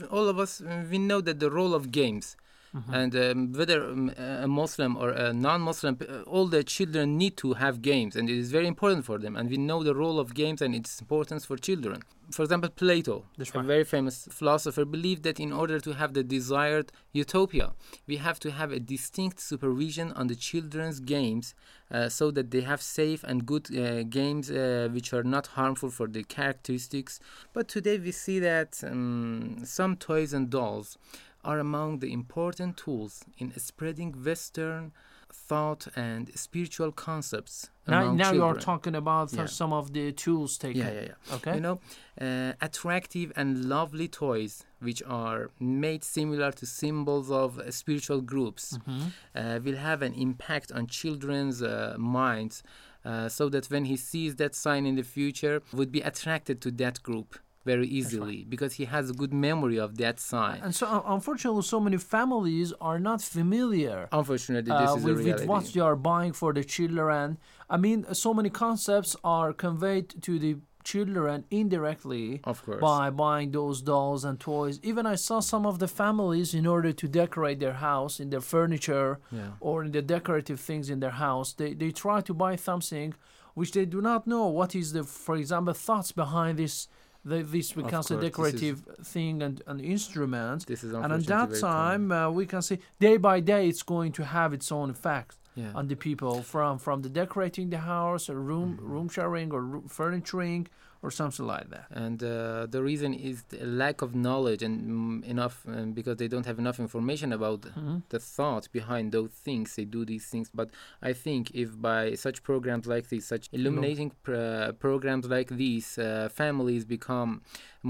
All 0.09 0.29
of 0.29 0.39
us, 0.39 0.61
we 0.89 0.97
know 0.99 1.19
that 1.19 1.41
the 1.41 1.51
role 1.51 1.73
of 1.75 1.91
games, 1.91 2.37
Mm-hmm. 2.75 2.93
and 2.93 3.15
um, 3.15 3.53
whether 3.53 3.85
um, 3.85 4.11
a 4.17 4.47
Muslim 4.49 4.97
or 4.97 5.11
a 5.11 5.31
non-Muslim, 5.31 5.97
uh, 6.01 6.23
all 6.23 6.47
the 6.47 6.61
children 6.61 7.17
need 7.17 7.37
to 7.37 7.53
have 7.53 7.81
games, 7.81 8.17
and 8.17 8.29
it 8.29 8.37
is 8.37 8.51
very 8.51 8.67
important 8.67 9.05
for 9.05 9.17
them. 9.17 9.37
And 9.37 9.49
we 9.49 9.55
know 9.55 9.81
the 9.81 9.95
role 9.95 10.19
of 10.19 10.33
games 10.33 10.61
and 10.61 10.75
its 10.75 10.99
importance 10.99 11.45
for 11.45 11.55
children. 11.55 12.01
For 12.31 12.43
example, 12.43 12.69
Plato, 12.69 13.23
a 13.39 13.63
very 13.63 13.85
famous 13.85 14.27
philosopher, 14.29 14.83
believed 14.83 15.23
that 15.23 15.39
in 15.39 15.53
order 15.53 15.79
to 15.79 15.93
have 15.93 16.13
the 16.13 16.23
desired 16.23 16.91
utopia, 17.13 17.71
we 18.07 18.17
have 18.17 18.39
to 18.39 18.51
have 18.51 18.73
a 18.73 18.79
distinct 18.79 19.39
supervision 19.39 20.11
on 20.11 20.27
the 20.27 20.35
children's 20.35 20.99
games, 20.99 21.53
uh, 21.91 22.09
so 22.09 22.29
that 22.31 22.51
they 22.51 22.61
have 22.61 22.81
safe 22.81 23.23
and 23.23 23.45
good 23.45 23.73
uh, 23.77 24.03
games 24.03 24.51
uh, 24.51 24.89
which 24.91 25.13
are 25.13 25.23
not 25.23 25.47
harmful 25.47 25.89
for 25.89 26.07
the 26.07 26.23
characteristics. 26.23 27.21
But 27.53 27.69
today 27.69 27.99
we 27.99 28.11
see 28.11 28.39
that 28.39 28.83
um, 28.83 29.59
some 29.63 29.95
toys 29.95 30.33
and 30.33 30.49
dolls 30.49 30.97
are 31.45 31.59
among 31.59 31.99
the 31.99 32.11
important 32.11 32.71
tools 32.77 33.23
in 33.37 33.47
spreading 33.59 34.11
Western 34.29 34.91
thought 35.49 35.87
and 35.95 36.23
spiritual 36.45 36.91
concepts. 36.91 37.69
Now, 37.87 38.11
now 38.13 38.31
you 38.31 38.43
are 38.43 38.55
talking 38.71 38.95
about 38.95 39.27
Yeah. 39.33 39.45
some 39.47 39.73
of 39.73 39.85
the 39.93 40.11
tools 40.11 40.57
taken. 40.57 40.81
Yeah, 40.81 40.91
yeah, 40.93 41.07
yeah. 41.11 41.35
Okay. 41.35 41.55
You 41.55 41.61
know, 41.67 41.79
uh, 42.21 42.53
attractive 42.61 43.31
and 43.35 43.65
lovely 43.75 44.07
toys 44.07 44.63
which 44.79 45.01
are 45.25 45.51
made 45.59 46.03
similar 46.03 46.51
to 46.59 46.65
symbols 46.65 47.29
of 47.31 47.59
uh, 47.59 47.69
spiritual 47.71 48.21
groups 48.21 48.63
Mm-hmm. 48.77 49.07
uh, 49.39 49.59
will 49.65 49.77
have 49.89 50.01
an 50.01 50.13
impact 50.13 50.71
on 50.71 50.87
children's 50.87 51.61
uh, 51.61 51.95
minds 51.99 52.63
uh, 53.03 53.29
so 53.29 53.49
that 53.49 53.65
when 53.73 53.85
he 53.85 53.97
sees 53.97 54.35
that 54.37 54.55
sign 54.55 54.85
in 54.85 54.95
the 54.95 55.03
future 55.03 55.61
would 55.77 55.91
be 55.91 56.01
attracted 56.01 56.57
to 56.61 56.71
that 56.83 57.03
group 57.03 57.29
very 57.65 57.87
easily 57.87 58.45
because 58.47 58.73
he 58.75 58.85
has 58.85 59.09
a 59.09 59.13
good 59.13 59.33
memory 59.33 59.77
of 59.77 59.97
that 59.97 60.19
sign. 60.19 60.59
And 60.63 60.73
so, 60.73 60.85
uh, 60.87 61.01
unfortunately, 61.15 61.63
so 61.63 61.79
many 61.79 61.97
families 61.97 62.71
are 62.79 62.99
not 62.99 63.21
familiar 63.21 64.07
Unfortunately, 64.11 64.71
this 64.71 64.91
uh, 64.91 64.95
is 64.97 65.03
with, 65.03 65.23
with 65.25 65.45
what 65.45 65.65
they 65.73 65.81
are 65.81 65.95
buying 65.95 66.33
for 66.33 66.53
the 66.53 66.63
children. 66.63 67.37
I 67.69 67.77
mean, 67.77 68.05
so 68.13 68.33
many 68.33 68.49
concepts 68.49 69.15
are 69.23 69.51
conveyed 69.53 70.21
to 70.27 70.37
the 70.39 70.57
children 70.83 71.45
indirectly 71.49 72.41
Of 72.43 72.63
course. 72.63 72.79
by 72.79 73.09
buying 73.09 73.49
those 73.51 73.81
dolls 73.81 74.23
and 74.23 74.39
toys. 74.39 74.79
Even 74.83 75.07
I 75.07 75.15
saw 75.15 75.39
some 75.39 75.65
of 75.65 75.79
the 75.79 75.87
families, 75.87 76.53
in 76.53 76.67
order 76.67 76.91
to 77.01 77.07
decorate 77.07 77.59
their 77.59 77.73
house, 77.73 78.19
in 78.19 78.29
their 78.29 78.41
furniture, 78.41 79.19
Yeah. 79.31 79.51
or 79.59 79.83
in 79.83 79.91
the 79.91 80.03
decorative 80.03 80.59
things 80.59 80.89
in 80.93 80.99
their 80.99 81.17
house, 81.27 81.53
they, 81.53 81.73
they 81.73 81.89
try 81.91 82.21
to 82.21 82.33
buy 82.35 82.55
something 82.55 83.15
which 83.55 83.71
they 83.71 83.85
do 83.85 83.99
not 84.01 84.27
know 84.27 84.45
what 84.47 84.75
is 84.75 84.93
the, 84.93 85.03
for 85.03 85.35
example, 85.37 85.73
thoughts 85.73 86.11
behind 86.11 86.59
this. 86.59 86.87
The, 87.27 87.41
this 87.41 87.71
becomes 87.71 88.07
course, 88.07 88.11
a 88.11 88.21
decorative 88.21 88.77
thing 89.03 89.41
and 89.41 89.55
an 89.65 89.79
instrument. 89.79 90.67
This 90.67 90.83
is 90.83 90.93
and 90.93 91.11
at 91.11 91.25
that 91.25 91.59
time, 91.59 92.11
uh, 92.11 92.29
we 92.29 92.45
can 92.45 92.61
see 92.61 92.77
day 92.99 93.17
by 93.17 93.39
day 93.39 93.67
it's 93.67 93.81
going 93.81 94.11
to 94.19 94.23
have 94.23 94.53
its 94.53 94.71
own 94.71 94.89
effect 94.91 95.35
Yeah. 95.55 95.71
on 95.79 95.87
the 95.87 95.95
people 96.07 96.35
from 96.53 96.77
from 96.85 96.97
the 97.01 97.09
decorating 97.21 97.67
the 97.75 97.81
house, 97.95 98.23
or 98.33 98.37
room 98.51 98.69
Mm-hmm. 98.77 98.91
room 98.93 99.07
sharing, 99.09 99.47
or 99.55 99.61
ro- 99.73 99.83
furnituring, 99.99 100.67
or 101.05 101.11
something 101.21 101.45
like 101.55 101.67
that. 101.75 101.85
and 102.05 102.19
uh, 102.23 102.65
the 102.75 102.81
reason 102.91 103.11
is 103.29 103.37
the 103.53 103.63
lack 103.83 103.97
of 104.05 104.09
knowledge 104.25 104.61
and 104.67 104.75
mm, 104.89 105.23
enough 105.33 105.55
um, 105.67 105.91
because 105.99 106.15
they 106.21 106.29
don't 106.33 106.47
have 106.51 106.59
enough 106.63 106.79
information 106.87 107.29
about 107.39 107.61
Mm-hmm. 107.65 107.97
the 108.13 108.19
thought 108.35 108.65
behind 108.79 109.05
those 109.17 109.33
things 109.47 109.67
they 109.77 109.85
do 109.97 110.01
these 110.13 110.25
things 110.33 110.47
but 110.59 110.67
i 111.09 111.13
think 111.25 111.43
if 111.63 111.69
by 111.89 112.01
such 112.25 112.37
programs 112.51 112.85
like 112.93 113.05
these 113.13 113.25
such 113.33 113.45
illuminating 113.57 114.09
pr- 114.27 114.71
programs 114.87 115.25
like 115.35 115.49
these 115.65 115.89
uh, 115.97 116.27
families 116.41 116.83
become 116.97 117.31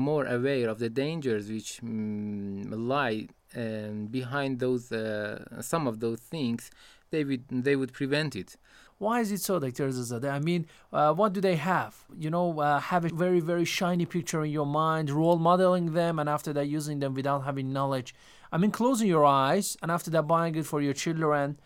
more 0.09 0.25
aware 0.37 0.67
of 0.73 0.77
the 0.83 0.91
dangers 1.03 1.43
which 1.55 1.71
mm, 1.81 2.63
lie 2.93 3.19
um, 3.63 4.07
behind 4.19 4.51
those 4.65 4.83
uh, 4.91 5.61
some 5.61 5.83
of 5.91 5.95
those 6.05 6.19
things 6.35 6.61
they 7.13 7.23
would 7.29 7.43
they 7.67 7.75
would 7.79 7.93
prevent 8.01 8.31
it 8.43 8.49
Why 8.97 9.19
is 9.19 9.31
it 9.31 9.41
so, 9.41 9.59
Dr. 9.59 9.89
Zazadeh? 9.89 10.31
I 10.31 10.39
mean, 10.39 10.67
uh, 10.93 11.13
what 11.13 11.33
do 11.33 11.41
they 11.41 11.57
have? 11.57 12.05
You 12.17 12.29
know, 12.29 12.59
uh, 12.61 12.79
have 12.79 13.03
a 13.03 13.09
very, 13.09 13.41
very 13.41 13.65
shiny 13.65 14.05
picture 14.05 14.45
in 14.45 14.51
your 14.51 14.65
mind, 14.65 15.09
role 15.09 15.37
modeling 15.37 15.91
them, 15.93 16.17
and 16.17 16.29
after 16.29 16.53
that, 16.53 16.67
using 16.67 16.99
them 16.99 17.13
without 17.13 17.43
having 17.43 17.73
knowledge. 17.73 18.15
I 18.53 18.57
mean, 18.57 18.71
closing 18.71 19.09
your 19.09 19.25
eyes, 19.25 19.75
and 19.81 19.91
after 19.91 20.09
that, 20.11 20.27
buying 20.27 20.55
it 20.55 20.65
for 20.65 20.81
your 20.81 20.93
children. 20.93 21.59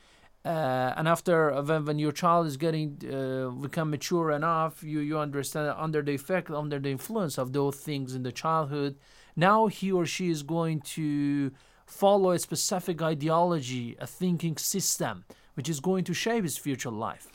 Uh, 0.43 0.93
and 0.97 1.07
after, 1.07 1.51
uh, 1.51 1.61
when, 1.61 1.85
when 1.85 1.99
your 1.99 2.11
child 2.11 2.47
is 2.47 2.57
getting, 2.57 2.97
uh, 3.13 3.49
become 3.49 3.91
mature 3.91 4.31
enough, 4.31 4.81
you, 4.81 4.99
you 4.99 5.19
understand 5.19 5.71
under 5.77 6.01
the 6.01 6.13
effect, 6.13 6.49
under 6.49 6.79
the 6.79 6.89
influence 6.89 7.37
of 7.37 7.53
those 7.53 7.75
things 7.75 8.15
in 8.15 8.23
the 8.23 8.31
childhood, 8.31 8.97
now 9.35 9.67
he 9.67 9.91
or 9.91 10.07
she 10.07 10.29
is 10.29 10.41
going 10.41 10.81
to 10.81 11.51
follow 11.85 12.31
a 12.31 12.39
specific 12.39 13.01
ideology, 13.03 13.95
a 13.99 14.07
thinking 14.07 14.57
system, 14.57 15.25
which 15.59 15.67
is 15.67 15.81
going 15.81 16.05
to 16.05 16.13
shape 16.13 16.45
his 16.45 16.57
future 16.57 16.89
life. 16.89 17.27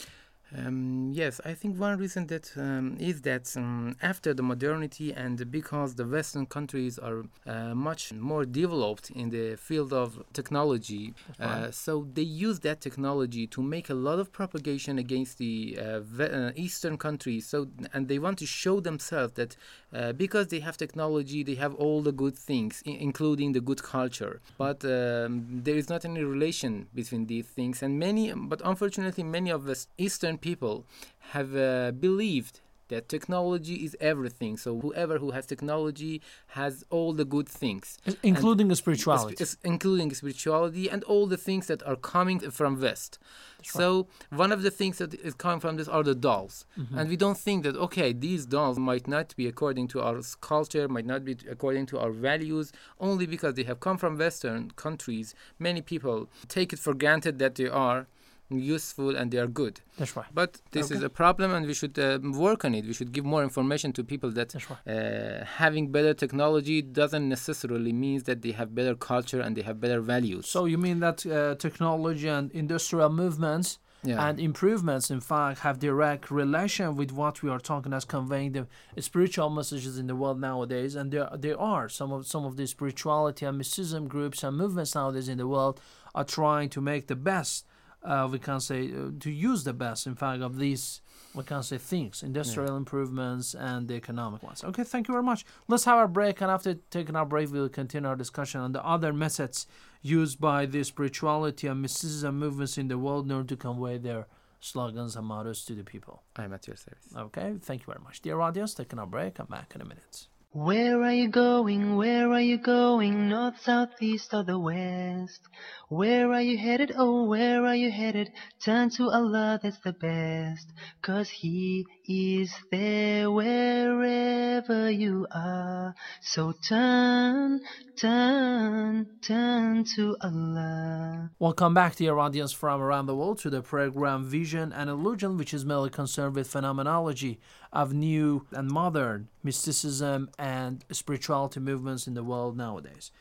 Um, 0.57 1.11
yes, 1.13 1.39
I 1.45 1.53
think 1.53 1.79
one 1.79 1.95
reason 1.99 2.25
that 2.27 2.51
um, 2.57 2.97
is 2.99 3.21
that 3.21 3.55
um, 3.55 3.95
after 4.01 4.33
the 4.33 4.41
modernity 4.41 5.13
and 5.13 5.51
because 5.51 5.93
the 5.93 6.07
Western 6.07 6.47
countries 6.47 6.97
are 6.97 7.25
uh, 7.45 7.75
much 7.75 8.13
more 8.13 8.45
developed 8.45 9.11
in 9.11 9.29
the 9.29 9.57
field 9.57 9.93
of 9.93 10.23
technology, 10.33 11.13
uh, 11.39 11.69
so 11.69 12.07
they 12.13 12.23
use 12.23 12.61
that 12.61 12.81
technology 12.81 13.45
to 13.47 13.61
make 13.61 13.91
a 13.91 13.93
lot 13.93 14.17
of 14.17 14.31
propagation 14.31 14.97
against 14.97 15.37
the 15.37 15.77
uh, 15.79 16.23
uh, 16.23 16.51
Eastern 16.55 16.97
countries. 16.97 17.47
So 17.47 17.67
and 17.93 18.07
they 18.07 18.17
want 18.17 18.39
to 18.39 18.47
show 18.47 18.79
themselves 18.79 19.33
that 19.35 19.55
uh, 19.95 20.11
because 20.11 20.47
they 20.47 20.59
have 20.59 20.75
technology, 20.75 21.41
they 21.43 21.55
have 21.55 21.73
all 21.75 22.01
the 22.01 22.11
good 22.11 22.37
things, 22.37 22.83
including 22.85 23.53
the 23.53 23.61
good 23.61 23.81
culture. 23.81 24.41
But 24.57 24.83
um, 24.83 25.45
there 25.63 25.77
is 25.77 25.87
not 25.89 26.03
any 26.03 26.23
relation 26.23 26.87
between 26.93 27.27
these 27.27 27.45
things, 27.45 27.81
and 27.81 27.97
many, 27.97 28.33
but 28.33 28.61
unfortunately, 28.65 29.23
many 29.23 29.49
of 29.51 29.69
us 29.69 29.87
Eastern 29.97 30.37
people 30.37 30.85
have 31.31 31.55
uh, 31.55 31.91
believed 31.91 32.59
that 32.89 33.09
technology 33.09 33.75
is 33.85 33.95
everything. 33.99 34.57
So 34.57 34.79
whoever 34.79 35.17
who 35.17 35.31
has 35.31 35.45
technology 35.45 36.21
has 36.47 36.83
all 36.89 37.13
the 37.13 37.25
good 37.25 37.49
things, 37.49 37.97
including 38.23 38.67
And- 38.69 38.77
spirituality. 38.77 39.43
including 39.63 40.13
spirituality 40.13 40.89
and 40.89 41.03
all 41.05 41.25
the 41.27 41.37
things 41.37 41.67
that 41.67 41.81
are 41.83 41.95
coming 41.95 42.39
from 42.51 42.79
West. 42.79 43.17
So 43.63 44.07
one 44.29 44.51
of 44.51 44.61
the 44.61 44.69
things 44.69 44.99
that 44.99 45.15
is 45.15 45.33
coming 45.33 45.59
from 45.59 45.77
this 45.77 45.87
are 45.87 46.03
the 46.03 46.13
dolls, 46.13 46.65
Mm-hmm. 46.77 46.97
and 46.97 47.09
we 47.09 47.17
don't 47.17 47.37
think 47.37 47.63
that 47.63 47.75
okay, 47.75 48.13
these 48.13 48.45
dolls 48.45 48.77
might 48.77 49.07
not 49.07 49.35
be 49.35 49.47
according 49.47 49.87
to 49.89 50.01
our 50.01 50.21
culture, 50.41 50.87
might 50.87 51.05
not 51.07 51.25
be 51.25 51.35
according 51.49 51.87
to 51.87 51.97
our 51.99 52.11
values, 52.11 52.71
only 52.99 53.25
because 53.25 53.55
they 53.55 53.63
have 53.63 53.79
come 53.79 53.97
from 53.97 54.17
Western 54.19 54.69
countries. 54.75 55.33
Many 55.57 55.81
people 55.81 56.29
take 56.47 56.73
it 56.73 56.79
for 56.79 56.93
granted 56.93 57.39
that 57.39 57.55
they 57.55 57.67
are 57.67 58.05
useful 58.49 59.15
and 59.15 59.31
they 59.31 59.37
are 59.37 59.47
good. 59.47 59.81
That's 59.97 60.15
right. 60.15 60.25
But 60.33 60.61
this 60.71 60.91
is 60.91 61.01
a 61.03 61.09
problem, 61.09 61.53
and 61.53 61.65
we 61.65 61.73
should 61.73 61.97
uh, 61.97 62.19
work 62.23 62.63
on 62.65 62.75
it. 62.75 62.85
We 62.85 62.93
should 62.93 63.11
give 63.11 63.25
more 63.25 63.43
information 63.43 63.91
to 63.93 64.03
people 64.03 64.31
that 64.31 64.49
That's 64.49 64.69
right. 64.69 64.79
uh, 64.87 65.45
having 65.45 65.91
better 65.91 66.13
technology 66.13 66.81
doesn't 66.81 67.27
necessarily 67.27 67.93
means 67.93 68.23
that 68.23 68.41
they 68.41 68.51
have 68.51 68.75
better 68.75 68.95
culture 68.95 69.41
and 69.41 69.55
they 69.57 69.61
have 69.63 69.79
better 69.79 70.01
values. 70.01 70.47
So 70.47 70.65
you 70.65 70.77
mean 70.77 70.99
that 70.99 71.25
uh, 71.25 71.55
technology 71.55 72.27
and 72.27 72.51
industrial 72.51 73.09
movements 73.09 73.79
Yeah. 74.05 74.27
and 74.29 74.39
improvements, 74.39 75.09
in 75.09 75.19
fact, 75.31 75.57
have 75.65 75.79
direct 75.79 76.29
relation 76.29 76.87
with 76.95 77.11
what 77.11 77.35
we 77.43 77.49
are 77.49 77.59
talking 77.71 77.91
as 77.99 78.05
conveying 78.05 78.51
the 78.57 78.63
spiritual 79.01 79.49
messages 79.49 79.97
in 80.01 80.05
the 80.11 80.15
world 80.21 80.39
nowadays, 80.39 80.91
and 80.99 81.07
there 81.13 81.27
there 81.45 81.59
are 81.75 81.85
some 81.89 82.11
of 82.15 82.21
some 82.33 82.43
of 82.49 82.53
the 82.59 82.65
spirituality 82.67 83.43
and 83.47 83.57
mysticism 83.57 84.03
groups 84.07 84.43
and 84.45 84.53
movements 84.63 84.93
nowadays 84.99 85.27
in 85.33 85.37
the 85.39 85.47
world 85.47 85.75
are 86.13 86.27
trying 86.39 86.69
to 86.75 86.81
make 86.81 87.03
the 87.07 87.15
best. 87.15 87.65
Uh, 88.05 88.27
we 88.31 88.39
can 88.39 88.59
say 88.59 88.91
uh, 88.91 89.09
to 89.19 89.31
use 89.31 89.63
the 89.63 89.73
best, 89.73 90.05
in 90.05 90.15
fact, 90.15 90.41
of 90.41 90.57
these 90.57 91.01
we 91.35 91.43
can 91.43 91.63
say 91.63 91.77
things, 91.77 92.23
industrial 92.23 92.77
improvements 92.77 93.53
and 93.53 93.87
the 93.87 93.95
economic 93.95 94.41
ones. 94.41 94.63
Okay, 94.63 94.83
thank 94.83 95.07
you 95.07 95.13
very 95.13 95.23
much. 95.23 95.45
Let's 95.67 95.83
have 95.85 95.97
our 95.97 96.07
break, 96.07 96.41
and 96.41 96.49
after 96.49 96.75
taking 96.89 97.15
our 97.15 97.25
break, 97.25 97.51
we'll 97.51 97.69
continue 97.69 98.07
our 98.07 98.15
discussion 98.15 98.61
on 98.61 98.71
the 98.71 98.83
other 98.85 99.11
methods 99.11 99.67
used 100.01 100.39
by 100.39 100.65
the 100.65 100.83
spirituality 100.83 101.67
and 101.67 101.81
mysticism 101.81 102.39
movements 102.39 102.77
in 102.77 102.87
the 102.87 102.97
world 102.97 103.25
in 103.25 103.31
order 103.33 103.49
to 103.49 103.57
convey 103.57 103.97
their 103.97 104.27
slogans 104.61 105.15
and 105.15 105.27
mottos 105.27 105.65
to 105.65 105.73
the 105.73 105.83
people. 105.83 106.23
I'm 106.35 106.53
at 106.53 106.67
your 106.67 106.77
service. 106.77 107.07
Okay, 107.15 107.55
thank 107.61 107.81
you 107.81 107.87
very 107.87 108.03
much. 108.03 108.21
Dear 108.21 108.39
audience, 108.39 108.73
taking 108.73 108.99
our 108.99 109.05
break. 109.05 109.39
I'm 109.39 109.47
back 109.47 109.73
in 109.75 109.81
a 109.81 109.85
minute. 109.85 110.27
Where 110.55 111.03
are 111.03 111.11
you 111.11 111.27
going? 111.27 111.97
Where 111.97 112.31
are 112.31 112.39
you 112.39 112.57
going? 112.57 113.27
North, 113.27 113.59
south, 113.59 114.01
east, 114.01 114.33
or 114.33 114.45
the 114.45 114.57
west? 114.57 115.41
Where 115.89 116.31
are 116.31 116.41
you 116.41 116.57
headed? 116.57 116.93
Oh, 116.95 117.25
where 117.25 117.65
are 117.65 117.75
you 117.75 117.91
headed? 117.91 118.31
Turn 118.63 118.89
to 118.91 119.11
Allah, 119.11 119.59
that's 119.61 119.79
the 119.79 119.91
best. 119.91 120.71
Cause 121.01 121.29
He 121.29 121.85
is 122.07 122.53
there 122.71 123.31
wherever 123.31 124.89
you 124.91 125.25
are. 125.31 125.95
So 126.21 126.53
turn, 126.67 127.61
turn, 127.97 129.07
turn 129.21 129.85
to 129.95 130.15
Allah. 130.21 131.31
Welcome 131.39 131.73
back, 131.73 131.93
to 131.93 132.03
dear 132.03 132.17
audience 132.19 132.51
from 132.51 132.81
around 132.81 133.07
the 133.07 133.15
world, 133.15 133.39
to 133.39 133.49
the 133.49 133.61
program 133.61 134.23
Vision 134.25 134.71
and 134.71 134.89
Illusion, 134.89 135.37
which 135.37 135.53
is 135.53 135.65
mainly 135.65 135.89
concerned 135.89 136.35
with 136.35 136.47
phenomenology 136.47 137.39
of 137.73 137.93
new 137.93 138.45
and 138.51 138.69
modern 138.69 139.29
mysticism 139.43 140.29
and 140.37 140.85
spirituality 140.91 141.59
movements 141.59 142.07
in 142.07 142.13
the 142.13 142.23
world 142.23 142.55
nowadays. 142.55 143.11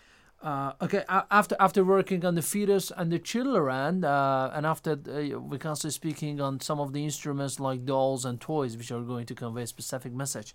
Uh, 0.45 0.73
okay, 0.83 1.03
after 1.09 1.57
after 1.59 1.83
working 1.83 2.23
on 2.23 2.35
the 2.35 2.43
fetus 2.43 2.93
and 2.95 3.11
the 3.11 3.19
children, 3.19 4.05
uh, 4.05 4.53
and 4.55 4.67
after 4.67 4.93
uh, 4.93 5.41
we 5.41 5.57
can 5.57 5.75
say 5.75 5.89
speaking 5.89 6.39
on 6.39 6.61
some 6.61 6.79
of 6.79 6.93
the 6.93 7.03
instruments 7.03 7.59
like 7.59 7.87
dolls 7.87 8.27
and 8.27 8.43
toys, 8.43 8.77
which 8.77 8.93
are 8.93 9.01
going 9.01 9.25
to 9.25 9.35
convey 9.35 9.63
a 9.63 9.67
specific 9.67 10.13
message. 10.13 10.55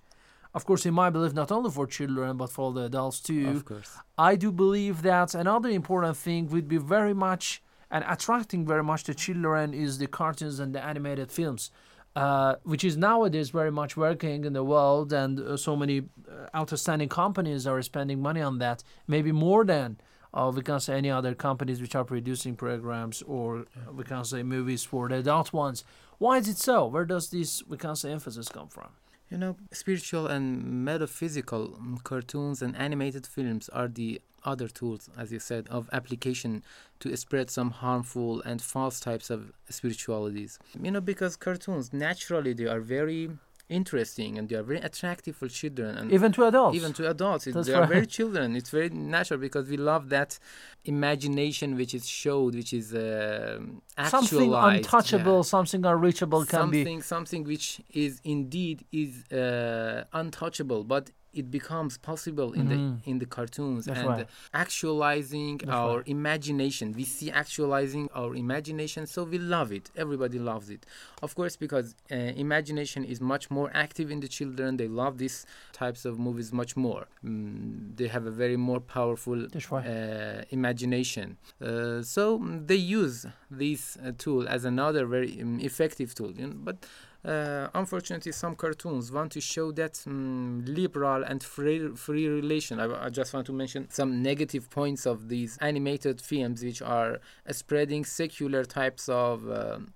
Of 0.53 0.63
course, 0.65 0.85
in 0.85 0.93
my 0.93 1.09
belief, 1.09 1.33
not 1.33 1.51
only 1.51 1.71
for 1.71 1.87
children 1.87 2.37
but 2.37 2.51
for 2.51 2.71
the 2.71 2.81
adults 2.81 3.19
too. 3.19 3.49
Of 3.49 3.65
course. 3.65 3.97
I 4.15 4.35
do 4.35 4.51
believe 4.51 5.01
that 5.01 5.33
another 5.33 5.69
important 5.69 6.17
thing 6.17 6.49
would 6.49 6.67
be 6.67 6.77
very 6.77 7.15
much 7.15 7.63
and 7.89 8.05
attracting 8.07 8.67
very 8.67 8.83
much 8.83 9.05
the 9.05 9.15
children 9.15 9.73
is 9.73 9.97
the 9.97 10.07
cartoons 10.07 10.59
and 10.59 10.75
the 10.75 10.83
animated 10.83 11.31
films, 11.31 11.71
uh, 12.15 12.55
which 12.63 12.83
is 12.83 12.97
nowadays 12.97 13.49
very 13.49 13.71
much 13.71 13.95
working 13.95 14.43
in 14.43 14.53
the 14.53 14.63
world, 14.63 15.13
and 15.13 15.39
uh, 15.39 15.57
so 15.57 15.75
many 15.75 15.99
uh, 15.99 16.57
outstanding 16.57 17.09
companies 17.09 17.67
are 17.67 17.81
spending 17.81 18.21
money 18.21 18.41
on 18.41 18.59
that, 18.59 18.83
maybe 19.07 19.31
more 19.31 19.63
than. 19.63 19.97
Uh, 20.31 20.51
we 20.53 20.61
can 20.61 20.79
say 20.79 20.95
any 20.95 21.09
other 21.09 21.33
companies 21.33 21.81
which 21.81 21.95
are 21.95 22.03
producing 22.03 22.55
programs 22.55 23.23
or 23.23 23.59
uh, 23.59 23.91
we 23.91 24.03
can 24.03 24.23
say 24.23 24.43
movies 24.43 24.83
for 24.83 25.09
the 25.09 25.15
adult 25.15 25.51
ones. 25.51 25.83
Why 26.19 26.37
is 26.37 26.47
it 26.47 26.57
so? 26.57 26.85
Where 26.85 27.05
does 27.05 27.31
this 27.31 27.63
we 27.67 27.77
can 27.77 27.95
say 27.95 28.11
emphasis 28.11 28.47
come 28.47 28.67
from? 28.67 28.89
You 29.29 29.37
know, 29.37 29.57
spiritual 29.71 30.25
and 30.27 30.83
metaphysical 30.85 31.79
cartoons 32.03 32.61
and 32.61 32.75
animated 32.75 33.27
films 33.27 33.69
are 33.69 33.87
the 33.87 34.21
other 34.43 34.67
tools, 34.67 35.09
as 35.17 35.31
you 35.31 35.39
said, 35.39 35.67
of 35.69 35.89
application 35.91 36.63
to 37.01 37.15
spread 37.15 37.51
some 37.51 37.71
harmful 37.71 38.41
and 38.41 38.61
false 38.61 38.99
types 38.99 39.29
of 39.29 39.51
spiritualities. 39.69 40.57
You 40.81 40.91
know, 40.91 41.01
because 41.01 41.35
cartoons 41.35 41.93
naturally 41.93 42.53
they 42.53 42.65
are 42.65 42.79
very 42.79 43.29
interesting 43.69 44.37
and 44.37 44.49
they 44.49 44.55
are 44.55 44.63
very 44.63 44.79
attractive 44.79 45.35
for 45.35 45.47
children 45.47 45.97
and 45.97 46.11
Even 46.11 46.31
to 46.31 46.45
adults. 46.45 46.75
even 46.75 46.91
to 46.93 47.09
adults. 47.09 47.45
It, 47.47 47.53
they 47.53 47.73
are 47.73 47.85
very 47.85 48.07
children. 48.07 48.55
It's 48.55 48.71
very 48.71 48.89
natural 48.89 49.39
because 49.39 49.69
we 49.69 49.77
love 49.77 50.09
that 50.09 50.39
imagination 50.85 51.75
which 51.77 51.93
is 51.93 52.07
showed 52.07 52.55
which 52.55 52.73
is 52.73 52.93
uh, 52.93 53.59
something 54.05 54.53
untouchable, 54.53 55.37
yeah. 55.37 55.41
something 55.43 55.85
unreachable 55.85 56.45
can 56.45 56.69
be 56.69 56.79
something 56.79 57.01
something 57.01 57.43
which 57.43 57.81
is 57.91 58.19
indeed 58.23 58.85
is 58.91 59.25
uh, 59.31 60.03
untouchable. 60.13 60.83
But 60.83 61.11
it 61.33 61.51
becomes 61.51 61.97
possible 61.97 62.53
in 62.53 62.65
Mhm. 62.67 62.69
the 63.03 63.09
in 63.09 63.19
the 63.19 63.25
cartoons 63.25 63.85
That's 63.85 63.99
and 63.99 64.07
right. 64.09 64.27
actualizing 64.53 65.57
That's 65.57 65.71
our 65.71 65.97
right. 65.97 66.07
imagination 66.07 66.85
we 66.93 67.03
see 67.15 67.29
actualizing 67.31 68.09
our 68.19 68.35
imagination 68.35 69.05
so 69.05 69.19
we 69.23 69.37
love 69.37 69.71
it 69.71 69.85
everybody 69.95 70.39
loves 70.39 70.69
it 70.69 70.85
of 71.25 71.35
course 71.35 71.55
because 71.65 71.87
uh, 72.11 72.15
imagination 72.45 73.01
is 73.13 73.19
much 73.33 73.45
more 73.57 73.69
active 73.73 74.07
in 74.11 74.19
the 74.19 74.27
children 74.27 74.77
they 74.77 74.87
love 74.87 75.13
these 75.17 75.45
types 75.73 76.01
of 76.09 76.13
movies 76.27 76.51
much 76.61 76.73
more 76.75 77.03
mm, 77.23 77.95
they 77.97 78.07
have 78.07 78.25
a 78.25 78.31
very 78.31 78.57
more 78.57 78.79
powerful 78.97 79.39
right. 79.71 79.85
uh, 79.87 80.43
imagination. 80.49 81.37
Uh, 81.61 82.01
so 82.15 82.39
mm, 82.39 82.65
they 82.69 82.75
use 83.01 83.25
this 83.49 83.81
uh, 83.97 84.11
tool 84.23 84.47
as 84.55 84.61
another 84.65 85.05
very 85.05 85.41
um, 85.41 85.59
effective 85.59 86.09
tool. 86.17 86.31
You 86.39 86.47
know, 86.47 86.55
but 86.69 86.77
uh, 87.25 87.67
unfortunately, 87.73 88.31
some 88.31 88.55
cartoons 88.55 89.11
want 89.11 89.31
to 89.33 89.41
show 89.41 89.71
that 89.73 89.93
mm, 90.07 90.65
liberal 90.67 91.23
and 91.23 91.43
free, 91.43 91.89
free 91.95 92.27
relation. 92.27 92.79
I, 92.79 93.05
I 93.05 93.09
just 93.09 93.33
want 93.33 93.45
to 93.47 93.53
mention 93.53 93.89
some 93.89 94.23
negative 94.23 94.69
points 94.69 95.05
of 95.05 95.27
these 95.29 95.57
animated 95.59 96.21
films, 96.21 96.63
which 96.63 96.81
are 96.81 97.19
uh, 97.47 97.53
spreading 97.53 98.05
secular 98.05 98.63
types 98.65 99.09
of. 99.09 99.49
um 99.51 99.93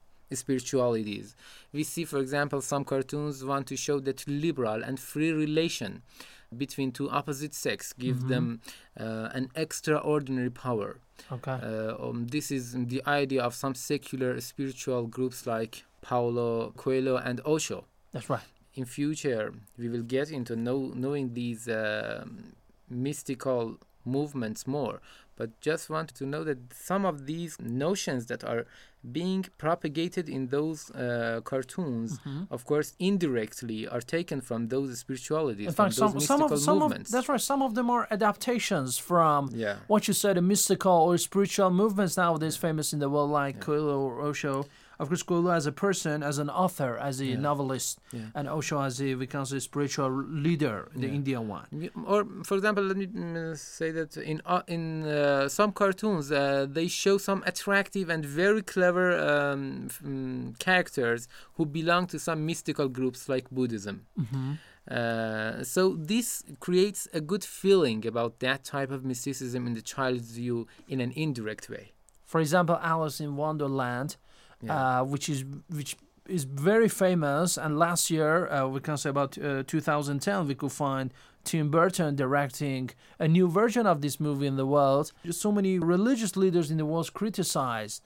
spiritualities. 0.58 1.36
We 1.72 1.84
see, 1.84 2.06
for 2.06 2.20
example, 2.20 2.60
some 2.62 2.84
cartoons 2.86 3.44
want 3.46 3.68
to 3.68 3.76
show 3.78 4.00
that 4.00 4.28
liberal 4.28 4.84
and 4.84 5.00
free 5.00 5.32
relation 5.32 6.02
between 6.58 6.92
two 6.92 7.08
opposite 7.20 7.54
sex 7.54 7.94
give 8.06 8.18
Mhm. 8.24 8.28
them 8.34 8.46
uh, 9.00 9.30
an 9.40 9.46
extraordinary 9.56 10.50
power. 10.66 10.92
okay. 11.32 11.58
Uh, 11.70 11.96
um, 12.10 12.28
this 12.36 12.48
is 12.58 12.66
the 12.94 13.02
idea 13.06 13.42
of 13.44 13.54
some 13.64 13.76
secular 13.76 14.32
spiritual 14.42 15.04
groups 15.16 15.46
like 15.56 15.84
Paulo 16.08 16.50
Coelho 16.82 17.16
and 17.30 17.38
Osho. 17.54 17.80
That's 18.14 18.30
right. 18.36 18.48
In 18.80 18.86
future, 19.00 19.46
we 19.82 19.88
will 19.94 20.06
get 20.18 20.28
into 20.38 20.54
know, 20.66 20.80
knowing 21.04 21.26
these 21.42 21.64
um 21.82 22.30
mystical 23.08 23.64
movements 24.18 24.62
more. 24.78 24.98
But 25.40 25.50
just 25.70 25.84
want 25.96 26.10
to 26.20 26.24
know 26.32 26.44
that 26.50 26.60
some 26.90 27.04
of 27.12 27.16
these 27.32 27.54
notions 27.60 28.22
that 28.32 28.42
are 28.52 28.64
being 29.20 29.42
propagated 29.66 30.26
in 30.38 30.44
those 30.56 30.80
uh, 30.92 31.42
cartoons, 31.52 32.10
Mhm. 32.20 32.44
of 32.56 32.62
course, 32.72 32.90
indirectly 33.10 33.80
are 33.96 34.04
taken 34.18 34.40
from 34.50 34.60
those 34.74 34.90
spiritualities, 35.04 35.68
In 35.70 35.74
from 35.74 35.86
fact, 35.86 35.96
those 35.98 36.12
some 36.12 36.20
some 36.32 36.40
mystical 36.40 36.58
of 36.58 36.62
some 36.70 36.78
of 36.78 36.84
movements. 36.84 37.10
that's 37.14 37.28
right. 37.32 37.42
Some 37.54 37.62
of 37.68 37.72
them 37.78 37.88
are 37.96 38.06
adaptations 38.18 38.92
from 39.10 39.40
yeah. 39.66 39.76
what 39.92 40.02
you 40.08 40.14
said, 40.24 40.34
the 40.40 40.42
mystical 40.54 40.98
or 41.08 41.18
spiritual 41.30 41.72
movements 41.84 42.14
nowadays 42.24 42.56
famous 42.68 42.88
in 42.96 43.00
the 43.04 43.10
world, 43.14 43.32
like 43.44 43.56
Yeah. 43.56 43.66
Coelho 43.68 43.98
or 44.08 44.16
Osho. 44.30 44.56
Of 45.04 45.10
course, 45.30 45.48
as 45.60 45.66
a 45.74 45.76
person, 45.88 46.16
as 46.32 46.38
an 46.44 46.50
author, 46.64 46.92
as 47.10 47.16
a 47.26 47.26
Yeah. 47.26 47.48
novelist, 47.50 47.94
Yeah. 48.12 48.38
and 48.38 48.46
Osho 48.58 48.78
as 48.90 48.96
a 49.02 49.10
we 49.22 49.28
can 49.34 49.46
say 49.52 49.60
spiritual 49.72 50.12
leader, 50.46 50.78
the 51.04 51.08
Yeah. 51.08 51.18
Indian 51.20 51.44
one. 51.60 51.68
Or, 52.12 52.20
for 52.48 52.56
example, 52.60 52.84
let 52.90 52.98
me 53.04 53.08
mm, 53.08 53.56
say 53.78 53.90
that 53.98 54.12
in 54.32 54.38
uh, 54.46 54.62
in 54.76 54.84
uh, 55.04 55.48
some 55.60 55.72
cartoons 55.82 56.26
uh, 56.32 56.40
they 56.78 56.88
show 57.04 57.16
some 57.30 57.40
attractive 57.52 58.08
and 58.14 58.22
very 58.42 58.64
clever 58.74 59.08
um, 59.30 59.62
mm, 59.90 60.58
characters 60.68 61.22
who 61.56 61.64
belong 61.80 62.04
to 62.14 62.18
some 62.28 62.40
mystical 62.52 62.88
groups 62.98 63.22
like 63.34 63.46
Buddhism. 63.58 63.96
Mm-hmm. 64.22 64.52
Uh, 64.98 65.64
so 65.64 65.96
this 66.14 66.44
creates 66.60 67.02
a 67.14 67.22
good 67.32 67.44
feeling 67.62 68.00
about 68.06 68.32
that 68.40 68.60
type 68.76 68.92
of 68.92 69.02
mysticism 69.12 69.62
in 69.68 69.74
the 69.80 69.82
child's 69.82 70.32
view 70.32 70.68
in 70.94 71.00
an 71.06 71.12
indirect 71.16 71.66
way. 71.70 71.86
For 72.26 72.40
example, 72.42 72.78
Alice 72.94 73.20
in 73.26 73.32
Wonderland, 73.38 74.18
Yeah. 74.64 75.00
uh, 75.00 75.04
which 75.04 75.30
is 75.30 75.44
which 75.70 75.96
is 76.28 76.44
very 76.46 76.88
famous. 76.88 77.58
And 77.58 77.78
last 77.78 78.10
year, 78.10 78.48
uh, 78.50 78.68
we 78.68 78.80
can 78.80 78.98
say 78.98 79.10
about 79.10 79.38
uh, 79.38 79.64
2010, 79.68 80.48
we 80.48 80.56
could 80.56 80.72
find 80.72 81.14
Tim 81.44 81.70
Burton 81.70 82.16
directing 82.16 82.92
a 83.20 83.28
new 83.28 83.48
version 83.50 83.86
of 83.86 84.02
this 84.02 84.20
movie 84.20 84.48
in 84.48 84.56
the 84.56 84.66
world. 84.66 85.12
So 85.32 85.52
many 85.52 85.80
religious 85.80 86.38
leaders 86.38 86.72
in 86.72 86.78
the 86.78 86.86
world 86.86 87.14
criticized, 87.14 88.02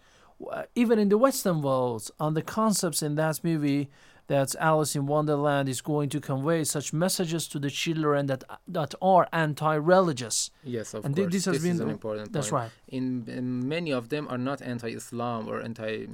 uh, 0.52 0.64
even 0.74 0.98
in 1.00 1.10
the 1.10 1.18
Western 1.18 1.62
world, 1.62 2.10
on 2.20 2.34
the 2.34 2.42
concepts 2.42 3.04
in 3.04 3.16
that 3.16 3.44
movie 3.44 3.90
that 4.28 4.56
Alice 4.60 4.96
in 4.96 5.06
Wonderland 5.08 5.70
is 5.70 5.82
going 5.82 6.10
to 6.10 6.20
convey 6.20 6.64
such 6.64 6.94
messages 6.94 7.48
to 7.50 7.58
the 7.60 7.70
children 7.70 8.26
that 8.28 8.44
that 8.68 8.94
are 9.02 9.28
anti-religious. 9.34 10.52
Yes, 10.64 10.94
of 10.94 11.06
And 11.06 11.16
course. 11.16 11.32
this 11.32 11.46
has 11.46 11.58
is 11.58 11.64
been- 11.64 11.82
an 11.82 11.90
important 11.90 12.34
That's 12.34 12.50
point. 12.50 12.64
right. 12.64 12.72
In, 12.98 13.06
in 13.28 13.68
many 13.68 13.92
of 13.92 14.04
them 14.10 14.28
are 14.30 14.38
not 14.38 14.62
anti-Islam 14.62 15.42
or 15.50 15.58
That's 15.62 15.80
right. 15.80 16.10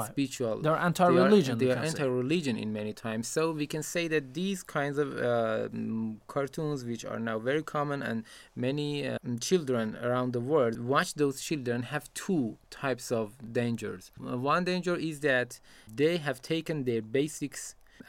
anti-spiritual. 0.00 0.54
They're 0.64 0.76
anti-religion. 0.90 1.54
They 1.58 1.66
are, 1.70 1.74
they 1.74 1.80
are 1.80 1.84
anti-religion 1.92 2.54
in 2.64 2.68
many 2.80 2.92
times. 3.06 3.24
So 3.36 3.40
we 3.62 3.66
can 3.74 3.82
say 3.94 4.04
that 4.14 4.24
these 4.34 4.60
kinds 4.62 4.96
of 5.04 5.08
uh, 5.16 5.68
mm, 5.68 6.16
cartoons, 6.34 6.78
which 6.90 7.04
are 7.12 7.18
now 7.30 7.38
very 7.50 7.62
common, 7.76 7.98
and 8.02 8.18
many 8.66 8.88
uh, 9.08 9.16
mm, 9.26 9.40
children 9.48 9.96
around 10.06 10.28
the 10.32 10.40
world 10.52 10.74
watch 10.94 11.10
those 11.22 11.36
children, 11.48 11.78
have 11.94 12.04
two 12.14 12.44
types 12.82 13.06
of 13.20 13.26
dangers. 13.60 14.02
Uh, 14.20 14.36
One 14.54 14.64
danger 14.72 14.94
is 15.10 15.16
that 15.20 15.50
they 16.00 16.14
have 16.26 16.38
taken 16.54 16.76
their 16.84 17.02
basics 17.18 17.57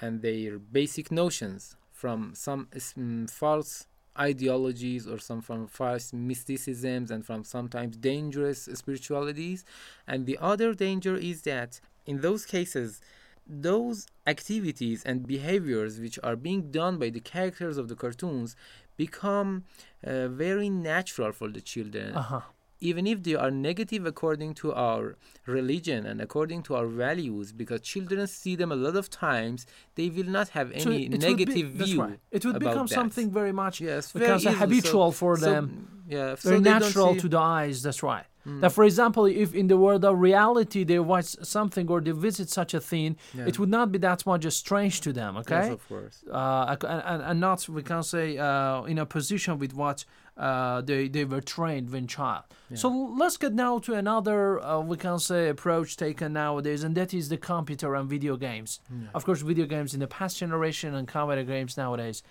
and 0.02 0.22
their 0.22 0.58
basic 0.60 1.12
notions 1.12 1.76
from 1.92 2.34
some 2.36 2.68
mm, 2.74 3.30
false 3.30 3.88
ideologies 4.18 5.08
or 5.08 5.18
some 5.18 5.42
from 5.42 5.68
false 5.68 6.12
mysticisms 6.14 7.10
and 7.12 7.26
from 7.26 7.44
sometimes 7.44 7.96
dangerous 7.98 8.68
spiritualities 8.74 9.64
and 10.08 10.26
the 10.26 10.38
other 10.42 10.74
danger 10.74 11.16
is 11.16 11.42
that 11.44 11.80
in 12.06 12.22
those 12.22 12.46
cases 12.46 13.00
those 13.48 14.06
activities 14.28 15.04
and 15.06 15.26
behaviors 15.26 16.00
which 16.00 16.20
are 16.24 16.36
being 16.36 16.70
done 16.72 16.98
by 16.98 17.10
the 17.10 17.20
characters 17.20 17.78
of 17.78 17.88
the 17.88 17.96
cartoons 17.96 18.56
become 18.98 19.64
uh, 20.06 20.28
very 20.28 20.70
natural 20.70 21.32
for 21.32 21.48
the 21.50 21.62
children 21.62 22.10
Uh-huh. 22.16 22.42
Even 22.82 23.06
if 23.08 23.24
they 23.24 23.36
are 23.36 23.52
negative 23.52 24.06
according 24.06 24.54
to 24.54 24.74
our 24.74 25.16
religion 25.46 26.06
and 26.06 26.22
according 26.22 26.62
to 26.64 26.76
our 26.76 26.88
values 26.88 27.52
because 27.52 27.82
children 27.82 28.26
see 28.28 28.56
them 28.56 28.72
a 28.72 28.76
lot 28.76 28.96
of 28.96 29.10
times 29.10 29.66
they 29.96 30.10
will 30.10 30.26
not 30.38 30.50
have 30.50 30.68
So 30.78 30.90
any 30.92 31.06
it 31.06 31.12
would 31.12 31.20
be- 31.22 31.28
negative 31.30 31.78
that's 31.78 31.90
view 31.92 32.02
right. 32.02 32.20
It 32.32 32.46
would 32.46 32.60
become 32.60 32.88
that. 32.88 32.94
something 33.02 33.32
very 33.32 33.52
much 33.52 33.82
yes 33.82 34.14
we 34.14 34.20
very 34.22 34.40
say. 34.40 34.52
So- 34.52 34.58
habitual 34.64 35.12
for 35.12 35.38
so, 35.38 35.46
them. 35.52 35.64
yeah 36.08 36.36
very 36.36 36.60
natural 36.62 37.16
to 37.24 37.28
the 37.28 37.40
eyes. 37.40 37.82
That's 37.84 38.04
right. 38.04 38.26
That, 38.62 38.72
for 38.72 38.84
example, 38.84 39.26
if 39.26 39.54
in 39.54 39.68
the 39.68 39.78
world 39.78 40.04
of 40.04 40.18
reality 40.18 40.84
they 40.84 40.98
watch 40.98 41.30
something 41.44 41.88
or 41.94 42.02
they 42.02 42.12
visit 42.30 42.50
such 42.50 42.74
a 42.74 42.80
thing, 42.80 43.16
Yeah. 43.38 43.46
it 43.50 43.60
would 43.60 43.70
not 43.70 43.92
be 43.92 44.00
that 44.00 44.26
much 44.26 44.44
strange 44.64 45.02
to 45.06 45.14
them. 45.20 45.32
Okay. 45.42 45.56
yes 45.66 45.74
of 45.78 45.82
course 45.88 46.16
uh, 46.32 46.66
and, 46.72 46.84
and, 47.12 47.22
and 47.30 47.38
not 47.48 47.60
we 47.78 47.84
can 47.92 48.02
say 48.02 48.26
uh, 48.40 48.92
in 48.92 48.98
a 48.98 49.06
position 49.06 49.54
with 49.64 49.74
what 49.82 49.98
uh, 50.40 50.82
they 50.82 51.08
they 51.10 51.26
were 51.26 51.42
trained 51.42 51.90
when 51.92 52.08
child. 52.08 52.44
So 52.76 52.88
let's 53.22 53.38
get 53.38 53.54
now 53.54 53.80
to 53.80 53.94
another 53.94 54.60
uh, 54.64 54.80
we 54.80 54.96
can 54.98 55.20
say 55.20 55.50
approach 55.50 55.98
taken 55.98 56.34
nowadays, 56.34 56.84
and 56.84 56.96
that 56.96 57.14
is 57.14 57.30
the 57.30 57.38
computer 57.38 57.96
and 57.96 58.08
video 58.10 58.38
games. 58.38 58.80
Of 59.14 59.26
course, 59.26 59.42
video 59.42 59.66
games 59.66 59.94
in 59.94 60.00
the 60.00 60.08
past 60.08 60.38
generation 60.38 60.96
and 60.96 61.08
computer 61.08 61.44
games 61.44 61.78
nowadays. 61.78 62.24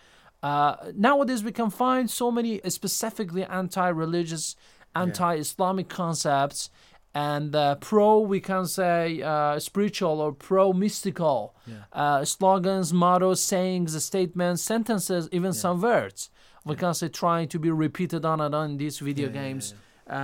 Uh, 0.43 0.77
nowadays, 0.95 1.43
we 1.43 1.53
can 1.53 1.71
find 1.71 2.09
so 2.09 2.31
many 2.31 2.61
specifically 2.69 3.45
anti-religious, 3.45 4.55
anti-Islamic 4.95 5.89
concepts 5.89 6.71
and 7.15 7.57
uh, 7.57 7.75
pro 7.77 8.21
we 8.21 8.39
can 8.41 8.67
say 8.67 9.23
uh, 9.23 9.59
spiritual 9.59 10.21
or 10.21 10.33
pro 10.33 10.73
mystical 10.73 11.55
uh, 11.93 12.25
slogans 12.25 12.93
mottos 12.93 13.41
sayings 13.41 14.05
statements 14.05 14.63
sentences 14.63 15.29
even 15.33 15.53
some 15.53 15.81
words 15.81 16.31
we 16.69 16.75
can 16.83 16.95
say 16.95 17.09
trying 17.09 17.49
to 17.55 17.59
be 17.59 17.71
repeated 17.87 18.23
on 18.25 18.39
and 18.41 18.55
on 18.55 18.65
in 18.73 18.77
these 18.85 18.99
video 19.09 19.29
games 19.41 19.67
Um, 20.11 20.17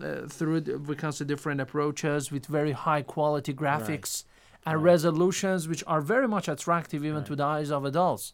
uh, 0.00 0.28
through 0.36 0.60
we 0.88 0.94
can 1.02 1.10
say 1.16 1.24
different 1.32 1.60
approaches 1.66 2.30
with 2.34 2.44
very 2.58 2.72
high 2.86 3.02
quality 3.14 3.52
graphics 3.62 4.12
and 4.68 4.76
resolutions 4.92 5.60
which 5.70 5.82
are 5.92 6.00
very 6.14 6.28
much 6.36 6.46
attractive 6.54 7.00
even 7.08 7.22
to 7.24 7.34
the 7.40 7.46
eyes 7.56 7.70
of 7.76 7.80
adults. 7.92 8.24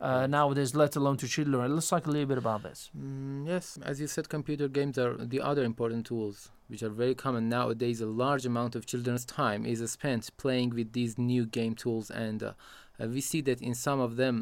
Uh, 0.00 0.26
nowadays 0.38 0.70
let 0.82 0.92
alone 1.00 1.16
to 1.22 1.26
children. 1.36 1.74
Let's 1.74 1.88
talk 1.88 2.04
a 2.06 2.10
little 2.14 2.30
bit 2.32 2.36
about 2.44 2.60
this. 2.68 2.78
Mm, 2.94 3.46
yes, 3.52 3.78
as 3.90 3.94
you 4.02 4.06
said, 4.14 4.24
computer 4.28 4.68
games 4.78 4.98
are 4.98 5.14
the 5.34 5.40
other 5.50 5.64
important 5.72 6.02
tools 6.10 6.36
which 6.70 6.82
are 6.86 6.94
very 7.04 7.14
common 7.24 7.44
nowadays. 7.58 7.96
A 8.02 8.10
large 8.24 8.44
amount 8.52 8.72
of 8.76 8.82
children's 8.92 9.24
time 9.24 9.60
is 9.72 9.78
spent 9.98 10.22
playing 10.44 10.70
with 10.78 10.88
these 10.98 11.12
new 11.16 11.44
game 11.58 11.74
tools, 11.82 12.06
and 12.10 12.42
uh, 12.42 12.52
uh, 13.00 13.06
we 13.14 13.20
see 13.30 13.40
that 13.48 13.58
in 13.68 13.74
some 13.86 14.00
of 14.06 14.10
them, 14.22 14.34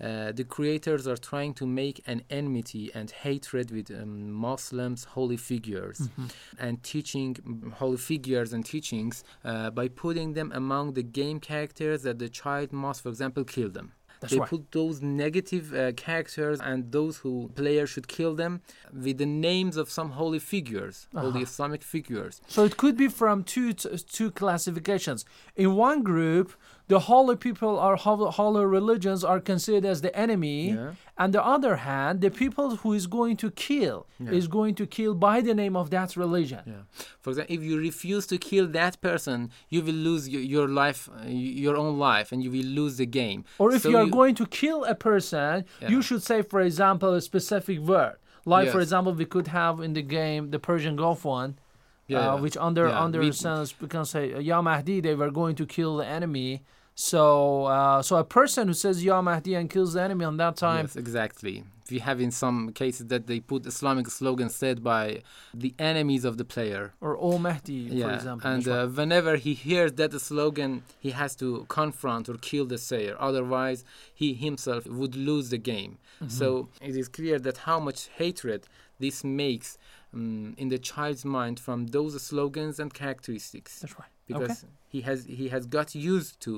uh, 0.00 0.32
the 0.32 0.44
creators 0.44 1.06
are 1.06 1.16
trying 1.16 1.54
to 1.54 1.66
make 1.66 2.02
an 2.06 2.22
enmity 2.30 2.90
and 2.94 3.10
hatred 3.10 3.70
with 3.70 3.90
um, 3.90 4.30
Muslims' 4.30 5.04
holy 5.04 5.36
figures 5.36 6.08
and 6.58 6.82
teaching 6.82 7.36
holy 7.76 7.96
figures 7.96 8.52
and 8.52 8.64
teachings 8.64 9.24
uh, 9.44 9.70
by 9.70 9.88
putting 9.88 10.34
them 10.34 10.52
among 10.54 10.92
the 10.94 11.02
game 11.02 11.40
characters 11.40 12.02
that 12.02 12.18
the 12.18 12.28
child 12.28 12.72
must, 12.72 13.02
for 13.02 13.08
example, 13.08 13.44
kill 13.44 13.70
them. 13.70 13.92
That's 14.20 14.32
they 14.32 14.38
right. 14.38 14.48
put 14.48 14.72
those 14.72 15.02
negative 15.02 15.74
uh, 15.74 15.92
characters 15.92 16.60
and 16.60 16.90
those 16.90 17.18
who 17.18 17.50
players 17.54 17.90
should 17.90 18.08
kill 18.08 18.34
them 18.34 18.62
with 18.92 19.18
the 19.18 19.26
names 19.26 19.76
of 19.76 19.90
some 19.90 20.10
holy 20.10 20.38
figures, 20.38 21.06
holy 21.14 21.42
Islamic 21.42 21.82
figures. 21.82 22.40
So 22.48 22.64
it 22.64 22.76
could 22.76 22.96
be 22.96 23.08
from 23.08 23.44
two 23.44 23.72
t- 23.74 23.96
two 24.10 24.30
classifications. 24.30 25.24
In 25.54 25.74
one 25.74 26.02
group, 26.02 26.54
the 26.88 27.00
holy 27.00 27.34
people 27.36 27.74
or 27.86 27.96
holy 27.96 28.64
religions 28.64 29.24
are 29.24 29.40
considered 29.40 29.84
as 29.84 30.02
the 30.02 30.14
enemy, 30.16 30.70
Yeah. 30.70 30.92
and 31.18 31.32
the 31.36 31.44
other 31.44 31.76
hand, 31.76 32.20
the 32.20 32.30
people 32.30 32.76
who 32.76 32.92
is 32.92 33.06
going 33.08 33.36
to 33.38 33.50
kill 33.50 34.06
is 34.38 34.46
going 34.46 34.74
to 34.76 34.86
kill 34.86 35.12
by 35.14 35.40
the 35.40 35.54
name 35.62 35.74
of 35.76 35.90
that 35.90 36.16
religion. 36.16 36.62
Yeah. 36.66 36.82
For 37.22 37.30
example, 37.30 37.54
if 37.56 37.62
you 37.68 37.78
refuse 37.78 38.24
to 38.28 38.38
kill 38.38 38.66
that 38.68 39.00
person, 39.00 39.50
you 39.68 39.82
will 39.82 40.00
lose 40.10 40.28
your, 40.28 40.42
your 40.42 40.68
life, 40.68 41.08
uh, 41.08 41.26
your 41.28 41.76
own 41.76 41.98
life, 41.98 42.30
and 42.32 42.38
you 42.44 42.50
will 42.52 42.70
lose 42.80 42.96
the 42.98 43.06
game. 43.06 43.44
Or 43.58 43.72
if 43.74 43.82
So 43.82 43.88
you 43.90 43.96
are 43.96 44.06
going 44.20 44.34
to 44.36 44.46
kill 44.46 44.84
a 44.84 44.94
person, 44.94 45.64
you 45.88 46.02
should 46.02 46.22
say, 46.22 46.42
for 46.42 46.60
example, 46.60 47.12
a 47.14 47.20
specific 47.20 47.80
word. 47.80 48.16
Like, 48.44 48.68
for 48.70 48.80
example, 48.80 49.12
we 49.12 49.24
could 49.24 49.48
have 49.48 49.80
in 49.80 49.92
the 49.94 50.02
game 50.02 50.50
the 50.52 50.60
Persian 50.60 50.94
Gulf 50.94 51.24
one, 51.24 51.58
Yeah, 52.06 52.18
uh, 52.18 52.22
yeah. 52.36 52.40
which 52.44 52.56
under 52.68 52.86
Yeah, 52.86 53.04
under 53.04 53.18
we- 53.20 53.32
sense 53.32 53.74
we 53.80 53.88
can 53.88 54.04
say 54.04 54.22
Ya 54.40 54.62
Mahdi 54.62 55.00
they 55.00 55.16
were 55.16 55.32
going 55.40 55.56
to 55.56 55.66
kill 55.66 55.96
the 55.96 56.06
enemy. 56.06 56.62
So 56.98 57.66
uh, 57.66 58.00
so 58.00 58.16
a 58.16 58.24
person 58.24 58.68
who 58.68 58.74
says 58.74 59.04
Ya 59.04 59.20
Mahdi 59.20 59.54
and 59.54 59.68
kills 59.68 59.92
the 59.92 60.02
enemy 60.02 60.24
on 60.24 60.38
that 60.38 60.56
time, 60.56 60.86
Yes, 60.86 60.96
exactly. 60.96 61.62
We 61.90 61.98
have 62.00 62.20
in 62.20 62.30
some 62.32 62.72
cases 62.72 63.06
that 63.08 63.28
they 63.28 63.38
put 63.38 63.64
Islamic 63.66 64.08
slogans 64.08 64.56
said 64.56 64.82
by 64.82 65.22
the 65.54 65.72
enemies 65.78 66.24
of 66.24 66.36
the 66.36 66.44
player. 66.44 66.94
or 67.00 67.16
O 67.20 67.38
Mahdi, 67.38 68.00
for 68.00 68.10
example. 68.12 68.50
and 68.50 68.66
uh, 68.66 68.86
whenever 68.88 69.36
he 69.36 69.52
hears 69.54 69.92
that 69.92 70.12
slogan, 70.20 70.82
he 70.98 71.10
has 71.10 71.36
to 71.36 71.64
confront 71.68 72.28
or 72.30 72.38
kill 72.38 72.64
the 72.64 72.78
sayer. 72.78 73.14
Otherwise, 73.20 73.84
he 74.12 74.32
himself 74.34 74.86
would 74.86 75.14
lose 75.14 75.50
the 75.50 75.58
game. 75.58 75.98
Mm-hmm. 76.16 76.30
So 76.30 76.68
it 76.80 76.96
is 76.96 77.08
clear 77.08 77.38
that 77.40 77.58
how 77.58 77.78
much 77.78 78.08
hatred 78.16 78.66
this 78.98 79.22
makes 79.22 79.78
um, 80.14 80.54
in 80.56 80.70
the 80.70 80.78
child's 80.78 81.24
mind 81.24 81.60
from 81.60 81.88
those 81.88 82.20
slogans 82.22 82.80
and 82.80 82.92
characteristics. 82.92 83.80
that's 83.80 83.98
right. 83.98 84.08
Because 84.26 84.64
okay. 84.64 84.72
He 84.96 85.02
has 85.08 85.20
he 85.40 85.46
has 85.54 85.64
got 85.76 85.88
used 86.14 86.32
to 86.46 86.54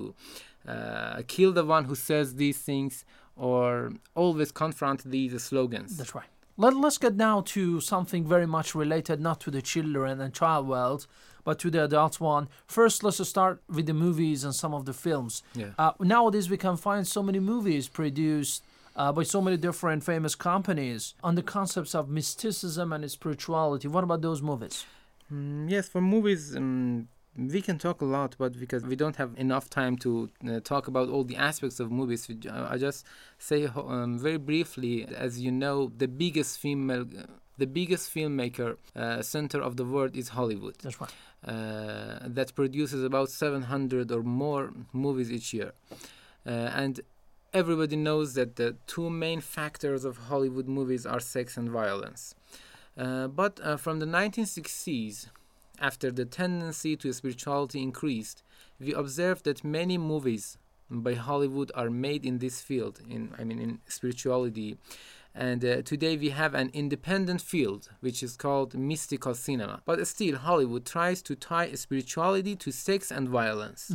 uh, 0.73 1.23
kill 1.35 1.53
the 1.61 1.65
one 1.77 1.85
who 1.89 1.97
says 2.09 2.27
these 2.45 2.59
things 2.69 2.95
or 3.37 3.93
always 4.15 4.51
confront 4.53 4.99
these 5.05 5.33
slogans. 5.49 5.97
That's 5.99 6.15
right. 6.15 6.31
Let, 6.57 6.75
let's 6.85 6.99
get 6.99 7.15
now 7.31 7.37
to 7.55 7.81
something 7.81 8.23
very 8.35 8.49
much 8.57 8.69
related 8.75 9.21
not 9.29 9.39
to 9.45 9.51
the 9.57 9.63
children 9.63 10.21
and 10.21 10.31
child 10.35 10.67
world, 10.75 11.07
but 11.47 11.57
to 11.61 11.71
the 11.71 11.85
adult 11.85 12.15
one. 12.21 12.49
First, 12.67 12.97
let's 13.05 13.21
start 13.29 13.63
with 13.77 13.87
the 13.87 13.95
movies 14.07 14.43
and 14.47 14.55
some 14.63 14.75
of 14.79 14.83
the 14.89 14.93
films. 15.07 15.35
Yeah. 15.55 15.73
Uh, 15.79 15.93
nowadays, 16.01 16.51
we 16.51 16.59
can 16.67 16.77
find 16.77 17.07
so 17.07 17.23
many 17.23 17.41
movies 17.53 17.85
produced 18.01 18.65
uh, 18.97 19.13
by 19.13 19.23
so 19.35 19.41
many 19.41 19.57
different 19.57 20.03
famous 20.13 20.35
companies 20.35 21.15
on 21.23 21.37
the 21.37 21.43
concepts 21.57 21.95
of 21.95 22.09
mysticism 22.09 22.93
and 22.93 23.09
spirituality. 23.09 23.87
What 23.95 24.03
about 24.03 24.21
those 24.23 24.43
movies? 24.43 24.85
Mm, 25.33 25.71
yes, 25.71 25.89
for 25.89 26.01
movies, 26.01 26.57
um, 26.57 27.09
we 27.39 27.63
can 27.63 27.79
talk 27.79 28.01
a 28.01 28.05
lot, 28.05 28.35
but 28.39 28.59
because 28.59 28.83
we 28.83 28.97
don't 28.97 29.17
have 29.17 29.33
enough 29.37 29.71
time 29.71 29.97
to 29.99 30.29
uh, 30.47 30.61
talk 30.61 30.89
about 30.89 31.09
all 31.09 31.23
the 31.23 31.37
aspects 31.37 31.79
of 31.79 31.91
movies, 31.91 32.29
I 32.51 32.77
just 32.79 33.07
say 33.39 33.67
um, 33.67 34.19
very 34.19 34.39
briefly. 34.39 35.07
As 35.07 35.41
you 35.41 35.53
know, 35.53 35.93
the 35.97 36.09
biggest 36.09 36.59
female, 36.59 37.07
the 37.57 37.67
biggest 37.67 38.13
filmmaker 38.13 38.77
uh, 38.97 39.23
center 39.23 39.61
of 39.61 39.77
the 39.77 39.85
world 39.85 40.17
is 40.17 40.31
Hollywood. 40.31 40.77
That's 40.83 41.01
right. 41.01 41.11
uh, 41.47 42.19
that 42.23 42.55
produces 42.57 43.05
about 43.05 43.31
700 43.31 44.11
or 44.11 44.23
more 44.23 44.73
movies 44.93 45.31
each 45.31 45.55
year. 45.55 45.73
Uh, 46.45 46.51
and 46.51 47.01
everybody 47.53 47.97
knows 47.97 48.35
that 48.35 48.57
the 48.57 48.77
two 48.87 49.11
main 49.11 49.41
factors 49.41 50.05
of 50.05 50.17
Hollywood 50.17 50.67
movies 50.67 51.07
are 51.07 51.21
sex 51.21 51.57
and 51.57 51.71
violence. 51.71 52.35
Uh, 52.97 53.29
but 53.29 53.61
uh, 53.63 53.77
from 53.77 54.01
the 54.01 54.07
1960s, 54.07 55.29
after 55.81 56.11
the 56.11 56.25
tendency 56.25 56.97
to 56.97 57.13
spirituality 57.13 57.83
increased, 57.83 58.43
we 58.81 58.93
observed 58.93 59.45
that 59.45 59.65
many 59.65 59.99
movies 59.99 60.59
by 60.91 61.15
Hollywood 61.15 61.71
are 61.75 61.91
made 61.91 62.25
in 62.25 62.39
this 62.39 62.61
field, 62.61 63.01
in 63.09 63.35
I 63.39 63.45
mean 63.45 63.59
in 63.59 63.81
spirituality. 63.87 64.79
And 65.35 65.65
uh, 65.65 65.83
today 65.83 66.17
we 66.17 66.31
have 66.31 66.55
an 66.55 66.71
independent 66.73 67.41
field 67.41 67.91
which 68.01 68.23
is 68.23 68.37
called 68.37 68.75
mystical 68.75 69.35
cinema. 69.35 69.83
But 69.85 70.05
still, 70.07 70.37
Hollywood 70.37 70.85
tries 70.85 71.23
to 71.23 71.37
tie 71.37 71.73
spirituality 71.75 72.57
to 72.57 72.73
sex 72.73 73.13
and 73.13 73.29
violence. 73.29 73.95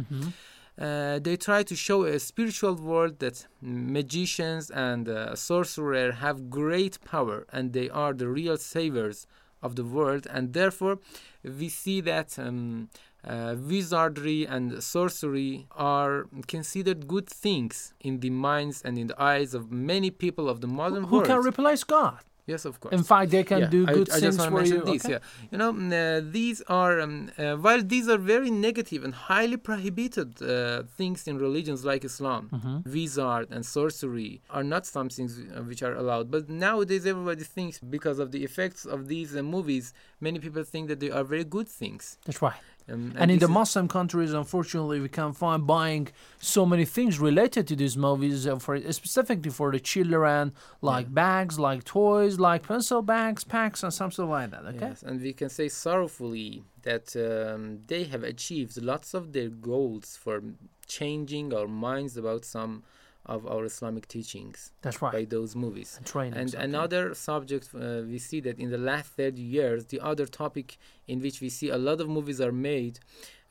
Uh, 0.80 1.20
they 1.20 1.36
try 1.38 1.62
to 1.64 1.76
show 1.76 2.04
a 2.04 2.18
spiritual 2.20 2.76
world 2.76 3.20
that 3.20 3.46
magicians 3.62 4.72
and 4.72 5.08
uh, 5.08 5.36
sorcerers 5.36 6.16
have 6.16 6.50
great 6.50 6.98
power 7.06 7.46
and 7.52 7.74
they 7.74 7.90
are 7.90 8.14
the 8.14 8.28
real 8.28 8.58
saviors 8.58 9.28
of 9.64 9.76
the 9.76 9.84
world, 9.84 10.28
and 10.30 10.54
therefore 10.54 11.00
we 11.44 11.70
see 11.70 12.02
that 12.02 12.38
um, 12.38 12.90
uh, 13.26 13.56
wizardry 13.58 14.46
and 14.46 14.84
sorcery 14.84 15.66
are 15.72 16.26
considered 16.48 17.08
good 17.08 17.28
things 17.28 17.94
in 18.02 18.20
the 18.20 18.30
minds 18.30 18.82
and 18.86 18.98
in 18.98 19.08
the 19.08 19.22
eyes 19.22 19.54
of 19.54 19.72
many 19.72 20.12
people 20.12 20.50
of 20.50 20.62
the 20.62 20.68
modern 20.68 21.06
Who 21.06 21.16
world. 21.16 21.28
Who 21.28 21.34
can 21.34 21.42
replace 21.52 21.84
God? 21.84 22.20
Yes, 22.46 22.66
of 22.66 22.80
course. 22.80 22.94
In 22.94 23.04
fact, 23.04 23.32
they 23.32 23.44
can 23.44 23.62
Yeah, 23.62 23.68
do 23.78 23.86
good 23.86 24.10
I, 24.10 24.20
things 24.20 24.38
just 24.38 24.50
for 24.50 24.64
you. 24.64 24.82
this. 24.92 25.06
okay? 25.06 25.14
Yeah, 25.14 25.52
you 25.52 25.58
know, 25.62 25.72
mm, 25.74 25.92
uh, 25.94 26.30
these 26.38 26.62
are 26.68 27.00
um, 27.06 27.32
uh, 27.38 27.56
while 27.66 27.82
these 27.94 28.08
are 28.14 28.18
very 28.18 28.52
negative 28.52 29.04
and 29.06 29.14
highly 29.14 29.58
prohibited 29.70 30.30
uh, 30.42 30.84
things 30.98 31.28
in 31.30 31.38
religions 31.48 31.80
like 31.92 32.04
Islam, 32.12 32.44
Mm-hmm. 32.54 32.78
wizard 32.96 33.48
and 33.56 33.64
sorcery 33.66 34.42
are 34.50 34.64
not 34.74 34.84
some 34.86 35.10
things 35.10 35.32
uh, 35.40 35.62
which 35.70 35.82
are 35.88 35.96
allowed. 36.02 36.26
But 36.36 36.50
nowadays, 36.50 37.06
everybody 37.06 37.44
thinks 37.58 37.76
because 37.80 38.18
of 38.24 38.28
the 38.36 38.42
effects 38.50 38.82
of 38.96 39.00
these 39.08 39.30
uh, 39.36 39.42
movies, 39.56 39.86
many 40.28 40.40
people 40.46 40.64
think 40.64 40.84
that 40.90 41.00
they 41.04 41.12
are 41.18 41.24
very 41.34 41.44
good 41.58 41.68
things. 41.82 42.18
That's 42.26 42.42
right. 42.42 42.60
Um, 42.90 43.14
And 43.16 43.32
in 43.32 43.40
the 43.40 43.48
Muslim 43.48 43.88
countries, 43.88 44.34
unfortunately, 44.34 45.00
we 45.00 45.10
can 45.10 45.32
find 45.34 45.66
buying 45.66 46.10
so 46.40 46.66
many 46.66 46.86
things 46.86 47.20
related 47.20 47.68
to 47.68 47.76
these 47.76 47.96
movies, 47.98 48.46
uh, 48.46 48.58
for 48.60 48.78
specifically 48.92 49.52
for 49.52 49.72
the 49.72 49.80
children, 49.80 50.54
like 50.82 51.14
bags, 51.14 51.58
like 51.58 51.84
toys, 51.86 52.40
like 52.40 52.68
pencil 52.68 53.02
bags, 53.02 53.44
packs, 53.44 53.84
and 53.84 53.94
something 53.94 54.28
like 54.30 54.52
that. 54.52 54.66
Okay. 54.66 54.88
Yes, 54.90 55.04
and 55.04 55.22
we 55.22 55.34
can 55.34 55.50
say 55.50 55.70
sorrowfully 55.70 56.64
that 56.82 57.16
um, 57.16 57.80
they 57.88 58.04
have 58.04 58.24
achieved 58.24 58.82
lots 58.82 59.14
of 59.14 59.32
their 59.32 59.50
goals 59.50 60.18
for 60.18 60.42
changing 60.86 61.54
our 61.54 61.68
minds 61.68 62.18
about 62.18 62.44
some 62.44 62.84
of 63.26 63.48
our 63.48 63.64
Islamic 63.66 64.08
teachings 64.08 64.72
That's 64.82 65.02
right. 65.02 65.14
by 65.14 65.24
those 65.26 65.56
movies. 65.56 65.96
And 65.98 66.06
trainings, 66.06 66.54
And 66.54 66.64
another 66.76 67.14
subject, 67.14 67.70
uh, 67.74 68.02
we 68.06 68.18
see 68.20 68.40
that 68.42 68.60
in 68.60 68.70
the 68.70 68.78
last 68.78 69.08
30 69.14 69.42
years, 69.42 69.86
the 69.86 70.00
other 70.02 70.26
topic 70.26 70.78
in 71.08 71.22
which 71.22 71.40
we 71.40 71.50
see 71.50 71.70
a 71.70 71.78
lot 71.78 72.02
of 72.02 72.10
movies 72.10 72.42
are 72.42 72.52
made 72.52 73.00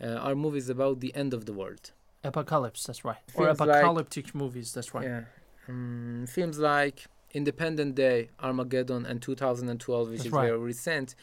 uh, 0.03 0.07
are 0.27 0.35
movies 0.35 0.69
about 0.69 1.01
the 1.01 1.15
end 1.15 1.33
of 1.33 1.47
the 1.47 1.53
world. 1.53 1.93
Apocalypse. 2.25 2.85
That's 2.85 3.05
right. 3.05 3.17
Or 3.35 3.47
Films 3.47 3.61
like- 3.61 3.69
apocalyptic 3.71 4.35
movies. 4.35 4.73
That's 4.75 4.93
right. 4.95 5.05
Yeah. 5.05 5.23
Um, 5.69 6.27
films 6.29 6.59
like 6.59 7.07
Independent 7.33 7.95
Day, 7.95 8.29
Armageddon, 8.41 9.07
and 9.07 9.23
2012, 9.23 10.09
which 10.11 10.19
That's 10.19 10.27
is 10.27 10.33
right. 10.33 10.47
very 10.47 10.59
recent. 10.59 11.15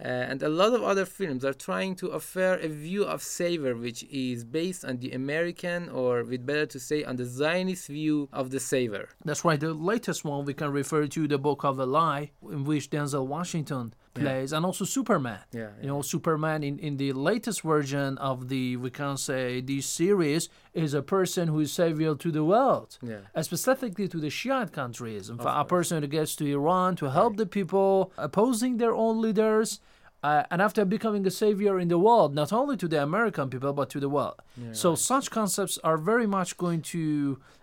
Uh, 0.00 0.08
and 0.08 0.42
a 0.42 0.48
lot 0.48 0.72
of 0.72 0.82
other 0.82 1.04
films 1.04 1.44
are 1.44 1.52
trying 1.52 1.94
to 1.94 2.12
offer 2.12 2.54
a 2.54 2.68
view 2.68 3.04
of 3.04 3.22
Savior 3.22 3.76
which 3.76 4.02
is 4.04 4.44
based 4.44 4.84
on 4.84 4.98
the 4.98 5.12
American, 5.12 5.88
or 5.88 6.24
with 6.24 6.44
better 6.44 6.66
to 6.66 6.80
say, 6.80 7.04
on 7.04 7.16
the 7.16 7.24
Zionist 7.24 7.86
view 7.88 8.28
of 8.32 8.50
the 8.50 8.60
Savior. 8.60 9.08
That's 9.24 9.44
right. 9.44 9.60
The 9.60 9.72
latest 9.72 10.24
one 10.24 10.44
we 10.44 10.54
can 10.54 10.72
refer 10.72 11.06
to 11.06 11.28
the 11.28 11.38
Book 11.38 11.64
of 11.64 11.78
Eli, 11.78 12.26
in 12.50 12.64
which 12.64 12.90
Denzel 12.90 13.26
Washington 13.26 13.94
plays, 14.14 14.52
and 14.52 14.64
also 14.64 14.84
Superman. 14.84 15.40
Yeah, 15.52 15.68
You 15.82 15.88
know, 15.88 16.02
Superman 16.02 16.62
in, 16.62 16.78
in 16.78 16.96
the 16.96 17.12
latest 17.12 17.62
version 17.62 18.16
of 18.18 18.48
the 18.48 18.76
we 18.76 18.90
can 18.90 19.16
say 19.16 19.60
this 19.60 19.86
series 19.86 20.48
is 20.72 20.94
a 20.94 21.02
person 21.02 21.48
who 21.48 21.60
is 21.60 21.72
savior 21.72 22.14
to 22.14 22.30
the 22.30 22.44
world. 22.44 22.98
Yeah. 23.02 23.16
Uh, 23.34 23.42
specifically 23.42 24.08
to 24.08 24.18
the 24.18 24.30
Shiite 24.30 24.72
countries. 24.72 25.28
In 25.28 25.38
fact, 25.38 25.56
a 25.60 25.64
person 25.64 26.02
who 26.02 26.08
gets 26.08 26.36
to 26.36 26.44
Iran 26.46 26.96
to 26.96 27.10
help 27.10 27.36
the 27.36 27.46
people 27.46 28.12
opposing 28.16 28.76
their 28.78 28.94
own 28.94 29.20
leaders. 29.20 29.80
Uh, 30.24 30.42
and 30.50 30.62
after 30.62 30.82
becoming 30.96 31.26
a 31.26 31.30
savior 31.30 31.74
in 31.78 31.88
the 31.88 31.98
world, 31.98 32.34
not 32.34 32.50
only 32.60 32.76
to 32.82 32.88
the 32.88 33.00
American 33.10 33.46
people 33.50 33.72
but 33.80 33.90
to 33.94 34.00
the 34.00 34.08
world. 34.16 34.38
so 34.72 34.94
such 34.94 35.26
concepts 35.40 35.76
are 35.88 35.98
very 36.12 36.28
much 36.38 36.50
going 36.64 36.80
to 36.80 37.02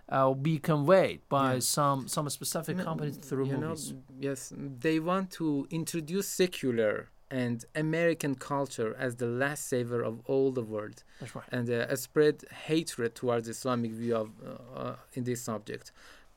uh, 0.10 0.34
be 0.50 0.56
conveyed 0.72 1.20
by 1.38 1.52
some 1.60 2.00
some 2.16 2.30
specific 2.30 2.78
companies 2.90 3.18
through 3.18 3.48
you 3.48 3.58
movies. 3.58 3.84
know, 3.94 3.98
yes, 4.28 4.40
they 4.86 4.98
want 5.00 5.26
to 5.40 5.48
introduce 5.80 6.28
secular 6.44 6.96
and 7.32 7.58
American 7.76 8.34
culture 8.36 8.92
as 9.06 9.12
the 9.16 9.26
last 9.44 9.62
savior 9.74 10.02
of 10.10 10.14
all 10.26 10.52
the 10.52 10.66
world. 10.74 10.98
That's 11.20 11.34
right. 11.34 11.46
And 11.52 11.66
uh, 11.70 11.96
spread 11.96 12.36
hatred 12.68 13.12
towards 13.16 13.48
Islamic 13.48 13.92
view 14.02 14.16
of 14.24 14.30
uh, 14.46 14.80
uh, 14.80 14.96
in 15.14 15.24
this 15.24 15.42
subject. 15.42 15.86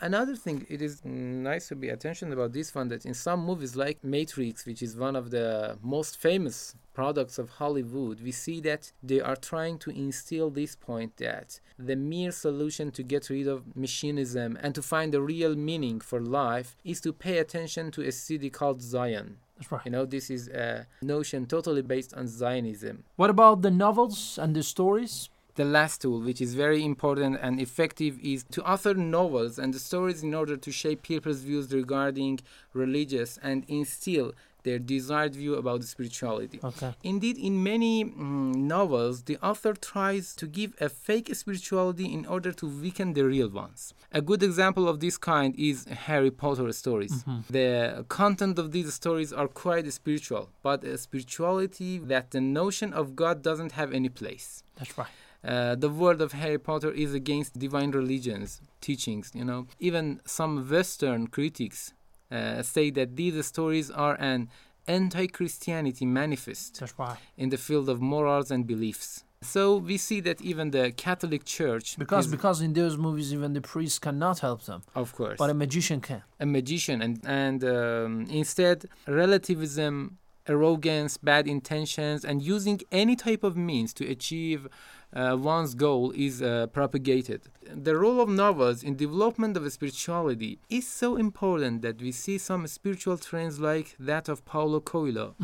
Another 0.00 0.34
thing, 0.34 0.66
it 0.68 0.82
is 0.82 1.04
nice 1.04 1.68
to 1.68 1.76
be 1.76 1.88
attention 1.88 2.32
about 2.32 2.52
this 2.52 2.74
one 2.74 2.88
that 2.88 3.06
in 3.06 3.14
some 3.14 3.44
movies 3.44 3.76
like 3.76 4.02
Matrix, 4.02 4.66
which 4.66 4.82
is 4.82 4.96
one 4.96 5.14
of 5.14 5.30
the 5.30 5.78
most 5.82 6.16
famous 6.16 6.74
products 6.92 7.38
of 7.38 7.48
Hollywood, 7.50 8.20
we 8.20 8.32
see 8.32 8.60
that 8.62 8.92
they 9.02 9.20
are 9.20 9.36
trying 9.36 9.78
to 9.78 9.90
instill 9.90 10.50
this 10.50 10.74
point 10.74 11.16
that 11.18 11.60
the 11.78 11.96
mere 11.96 12.32
solution 12.32 12.90
to 12.92 13.02
get 13.02 13.30
rid 13.30 13.46
of 13.46 13.64
machinism 13.76 14.56
and 14.60 14.74
to 14.74 14.82
find 14.82 15.12
the 15.12 15.22
real 15.22 15.54
meaning 15.54 16.00
for 16.00 16.20
life 16.20 16.76
is 16.84 17.00
to 17.00 17.12
pay 17.12 17.38
attention 17.38 17.90
to 17.92 18.02
a 18.02 18.12
city 18.12 18.50
called 18.50 18.82
Zion. 18.82 19.38
That's 19.56 19.70
right. 19.70 19.82
You 19.84 19.92
know, 19.92 20.04
this 20.04 20.30
is 20.30 20.48
a 20.48 20.86
notion 21.02 21.46
totally 21.46 21.82
based 21.82 22.12
on 22.14 22.26
Zionism. 22.26 23.04
What 23.16 23.30
about 23.30 23.62
the 23.62 23.70
novels 23.70 24.38
and 24.40 24.54
the 24.54 24.64
stories? 24.64 25.30
The 25.56 25.64
last 25.64 26.02
tool, 26.02 26.20
which 26.20 26.40
is 26.40 26.54
very 26.54 26.84
important 26.84 27.38
and 27.40 27.60
effective, 27.60 28.18
is 28.20 28.44
to 28.50 28.62
author 28.68 28.94
novels 28.94 29.58
and 29.58 29.72
stories 29.76 30.22
in 30.22 30.34
order 30.34 30.56
to 30.56 30.72
shape 30.72 31.02
people's 31.02 31.40
views 31.40 31.72
regarding 31.72 32.40
religious 32.72 33.38
and 33.42 33.64
instill 33.68 34.32
their 34.64 34.78
desired 34.78 35.34
view 35.34 35.54
about 35.54 35.84
spirituality. 35.84 36.58
Okay. 36.64 36.94
Indeed, 37.04 37.38
in 37.38 37.62
many 37.62 38.04
mm, 38.04 38.54
novels, 38.56 39.22
the 39.22 39.36
author 39.42 39.74
tries 39.74 40.34
to 40.36 40.46
give 40.46 40.74
a 40.80 40.88
fake 40.88 41.32
spirituality 41.34 42.12
in 42.12 42.26
order 42.26 42.50
to 42.52 42.66
weaken 42.66 43.12
the 43.12 43.24
real 43.24 43.48
ones. 43.48 43.94
A 44.10 44.22
good 44.22 44.42
example 44.42 44.88
of 44.88 45.00
this 45.00 45.16
kind 45.18 45.54
is 45.56 45.84
Harry 45.84 46.30
Potter 46.30 46.72
stories. 46.72 47.24
The 47.48 48.04
content 48.08 48.58
of 48.58 48.72
these 48.72 48.92
stories 48.94 49.32
are 49.32 49.48
quite 49.48 49.90
spiritual, 49.92 50.48
but 50.62 50.82
a 50.82 50.96
spirituality 50.98 51.98
that 51.98 52.30
the 52.32 52.40
notion 52.40 52.92
of 52.92 53.14
God 53.14 53.42
doesn't 53.42 53.72
have 53.72 53.92
any 53.92 54.08
place. 54.08 54.64
That's 54.76 54.96
right. 54.98 55.08
Uh, 55.44 55.74
the 55.74 55.88
word 55.90 56.20
of 56.20 56.32
Harry 56.32 56.58
Potter 56.58 56.90
is 56.90 57.12
against 57.14 57.58
divine 57.58 57.90
religions, 57.90 58.60
teachings, 58.80 59.30
you 59.34 59.44
know. 59.44 59.66
Even 59.78 60.20
some 60.24 60.68
Western 60.68 61.26
critics 61.26 61.92
uh, 62.30 62.62
say 62.62 62.90
that 62.90 63.16
these 63.16 63.44
stories 63.46 63.90
are 63.90 64.16
an 64.20 64.48
anti 64.86 65.26
Christianity 65.26 66.06
manifest 66.06 66.82
in 67.36 67.48
the 67.50 67.58
field 67.58 67.88
of 67.88 68.00
morals 68.00 68.50
and 68.50 68.66
beliefs. 68.66 69.24
So 69.42 69.76
we 69.76 69.98
see 69.98 70.20
that 70.20 70.40
even 70.40 70.70
the 70.70 70.92
Catholic 70.92 71.44
Church, 71.44 71.98
Because 71.98 72.26
because 72.26 72.62
in 72.62 72.72
those 72.72 72.96
movies 72.96 73.32
even 73.32 73.52
the 73.52 73.60
priest 73.60 74.00
cannot 74.00 74.38
help 74.38 74.62
them, 74.64 74.82
of 74.94 75.12
course, 75.12 75.36
but 75.38 75.50
a 75.50 75.54
magician 75.54 76.00
can. 76.00 76.22
a 76.40 76.46
magician, 76.46 77.02
and 77.02 77.20
and 77.26 77.62
um, 77.62 78.26
instead 78.30 78.86
relativism, 79.06 80.16
arrogance, 80.46 81.18
bad 81.18 81.46
intentions, 81.46 82.24
and 82.24 82.40
using 82.42 82.80
any 82.90 83.16
type 83.16 83.44
of 83.44 83.54
means 83.56 83.92
to 83.94 84.06
achieve 84.06 84.66
one's 85.38 85.74
goal 85.74 86.12
is 86.12 86.42
uh, 86.42 86.66
propagated. 86.72 87.42
The 87.72 87.96
role 87.96 88.20
of 88.20 88.28
novels 88.28 88.82
in 88.82 88.96
development 88.96 89.56
of 89.56 89.70
spirituality 89.72 90.58
is 90.68 90.86
so 90.86 91.16
important 91.16 91.82
that 91.82 92.00
we 92.00 92.12
see 92.12 92.36
some 92.36 92.66
spiritual 92.66 93.16
trends 93.16 93.58
like 93.58 93.94
that 93.98 94.28
of 94.28 94.44
Paulo 94.44 94.80
Coelho 94.80 95.34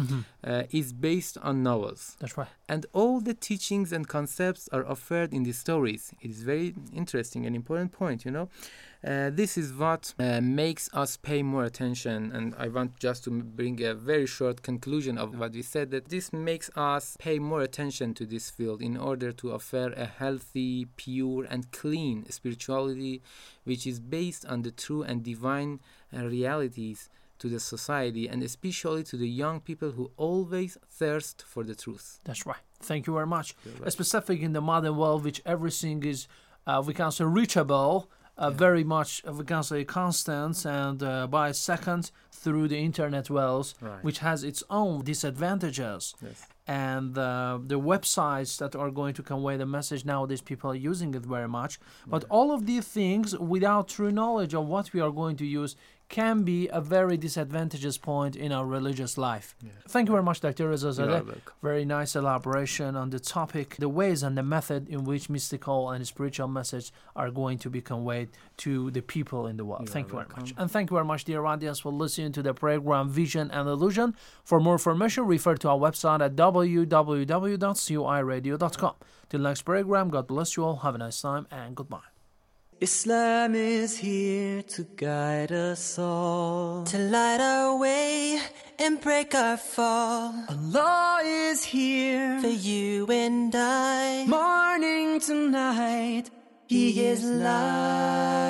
uh, 0.44 0.64
is 0.70 0.92
based 0.92 1.38
on 1.38 1.62
novels 1.62 2.16
That's 2.20 2.36
right. 2.36 2.48
and 2.68 2.84
all 2.92 3.20
the 3.20 3.32
teachings 3.34 3.92
and 3.92 4.06
concepts 4.06 4.68
are 4.70 4.86
offered 4.86 5.32
in 5.32 5.44
the 5.44 5.52
stories. 5.52 6.12
It 6.20 6.30
is 6.30 6.42
very 6.42 6.74
interesting 6.94 7.46
and 7.46 7.56
important 7.56 7.92
point, 7.92 8.24
you 8.24 8.30
know. 8.30 8.48
Uh, 9.02 9.30
this 9.32 9.56
is 9.56 9.72
what 9.72 10.12
uh, 10.18 10.42
makes 10.42 10.90
us 10.92 11.16
pay 11.16 11.42
more 11.42 11.64
attention, 11.64 12.30
and 12.32 12.54
I 12.58 12.68
want 12.68 12.98
just 12.98 13.24
to 13.24 13.30
bring 13.30 13.82
a 13.82 13.94
very 13.94 14.26
short 14.26 14.60
conclusion 14.62 15.16
of 15.16 15.38
what 15.38 15.52
we 15.52 15.62
said. 15.62 15.90
That 15.90 16.10
this 16.10 16.34
makes 16.34 16.68
us 16.76 17.16
pay 17.18 17.38
more 17.38 17.62
attention 17.62 18.12
to 18.14 18.26
this 18.26 18.50
field 18.50 18.82
in 18.82 18.98
order 18.98 19.32
to 19.32 19.52
offer 19.60 19.92
a 19.96 20.06
healthy, 20.06 20.86
pure, 20.96 21.44
and 21.52 21.70
clean 21.80 22.16
spirituality, 22.30 23.22
which 23.64 23.86
is 23.86 24.00
based 24.00 24.44
on 24.46 24.62
the 24.62 24.70
true 24.84 25.02
and 25.02 25.22
divine 25.22 25.72
uh, 26.16 26.24
realities 26.24 27.08
to 27.38 27.48
the 27.48 27.60
society, 27.60 28.24
and 28.28 28.42
especially 28.42 29.02
to 29.10 29.16
the 29.16 29.28
young 29.28 29.60
people 29.60 29.90
who 29.92 30.10
always 30.16 30.76
thirst 31.00 31.36
for 31.52 31.62
the 31.64 31.74
truth. 31.74 32.06
That's 32.24 32.44
right. 32.46 32.62
Thank 32.90 33.06
you 33.06 33.14
very 33.14 33.26
much. 33.26 33.54
Specific 33.88 34.40
in 34.46 34.52
the 34.52 34.60
modern 34.72 34.96
world, 34.96 35.24
which 35.24 35.40
everything 35.46 36.02
is, 36.04 36.26
uh, 36.66 36.82
we 36.86 36.92
can 36.94 37.10
say, 37.10 37.24
reachable, 37.24 38.10
uh, 38.38 38.50
very 38.50 38.84
much, 38.84 39.10
uh, 39.26 39.32
we 39.32 39.44
can 39.44 39.62
say, 39.62 39.84
constant 39.84 40.64
and 40.66 41.02
uh, 41.02 41.26
by 41.26 41.52
second 41.52 42.10
through 42.42 42.68
the 42.68 42.78
internet 42.78 43.28
wells, 43.30 43.74
Right. 43.80 44.02
which 44.06 44.18
has 44.20 44.44
its 44.50 44.62
own 44.70 45.04
disadvantages. 45.04 46.14
Yes. 46.22 46.46
And 46.70 47.18
uh, 47.18 47.58
the 47.66 47.80
websites 47.80 48.56
that 48.58 48.76
are 48.76 48.92
going 48.92 49.12
to 49.14 49.24
convey 49.24 49.56
the 49.56 49.66
message 49.66 50.04
nowadays, 50.04 50.40
people 50.40 50.70
are 50.70 50.76
using 50.76 51.12
it 51.16 51.26
very 51.26 51.48
much. 51.48 51.80
But 52.06 52.22
all 52.30 52.52
of 52.52 52.64
these 52.64 52.86
things, 52.86 53.36
without 53.36 53.88
true 53.88 54.12
knowledge 54.12 54.54
of 54.54 54.68
what 54.68 54.92
we 54.92 55.00
are 55.00 55.10
going 55.10 55.36
to 55.38 55.44
use, 55.44 55.74
can 56.10 56.42
be 56.42 56.68
a 56.68 56.80
very 56.80 57.16
disadvantageous 57.16 57.96
point 57.96 58.34
in 58.36 58.50
our 58.52 58.66
religious 58.66 59.16
life. 59.16 59.54
Thank 59.88 60.08
you 60.08 60.12
very 60.12 60.24
much, 60.24 60.40
Dr. 60.40 60.68
Reza 60.68 60.88
You 60.88 60.92
are 60.92 60.94
Zadeh. 61.06 61.26
welcome. 61.26 61.42
Very 61.62 61.84
nice 61.84 62.16
elaboration 62.16 62.96
on 62.96 63.10
the 63.10 63.20
topic, 63.20 63.76
the 63.78 63.88
ways 63.88 64.22
and 64.22 64.36
the 64.36 64.42
method 64.42 64.88
in 64.88 65.04
which 65.04 65.30
mystical 65.30 65.88
and 65.90 66.06
spiritual 66.06 66.48
message 66.48 66.92
are 67.16 67.30
going 67.30 67.56
to 67.58 67.70
be 67.70 67.80
conveyed 67.80 68.28
to 68.58 68.90
the 68.90 69.00
people 69.00 69.46
in 69.46 69.56
the 69.56 69.64
world. 69.64 69.80
You 69.82 69.86
thank 69.86 70.08
you 70.08 70.14
very 70.14 70.26
much. 70.36 70.52
And 70.58 70.70
thank 70.70 70.90
you 70.90 70.96
very 70.96 71.06
much, 71.06 71.24
dear 71.24 71.46
audience, 71.46 71.78
for 71.80 71.92
listening 71.92 72.32
to 72.32 72.42
the 72.42 72.52
program 72.54 73.08
Vision 73.08 73.50
and 73.52 73.66
Illusion. 73.68 74.14
For 74.44 74.60
more 74.60 74.74
information, 74.74 75.24
refer 75.26 75.54
to 75.56 75.68
our 75.70 75.78
website 75.78 76.20
at 76.20 76.34
www.coiradio.com. 76.36 78.94
Till 79.28 79.40
next 79.40 79.62
program, 79.62 80.08
God 80.10 80.26
bless 80.26 80.56
you 80.56 80.64
all. 80.64 80.76
Have 80.76 80.94
a 80.96 80.98
nice 80.98 81.20
time 81.20 81.46
and 81.52 81.76
goodbye. 81.76 82.09
Islam 82.80 83.54
is 83.54 83.98
here 83.98 84.62
to 84.62 84.84
guide 84.96 85.52
us 85.52 85.98
all, 85.98 86.84
to 86.84 86.96
light 86.98 87.38
our 87.38 87.76
way 87.76 88.40
and 88.78 88.98
break 88.98 89.34
our 89.34 89.58
fall. 89.58 90.32
Allah 90.48 91.20
is 91.22 91.62
here 91.62 92.40
for 92.40 92.48
you 92.48 93.04
and 93.10 93.54
I, 93.54 94.24
morning 94.26 95.20
to 95.20 95.34
night. 95.50 96.30
He 96.68 97.04
is 97.04 97.22
light 97.22 98.46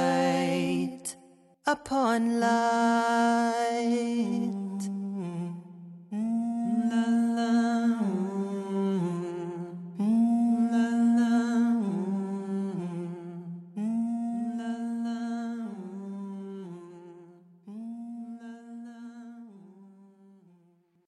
upon 1.67 2.39
light. 2.39 3.81
Mm 4.87 5.51
-hmm. 6.13 7.70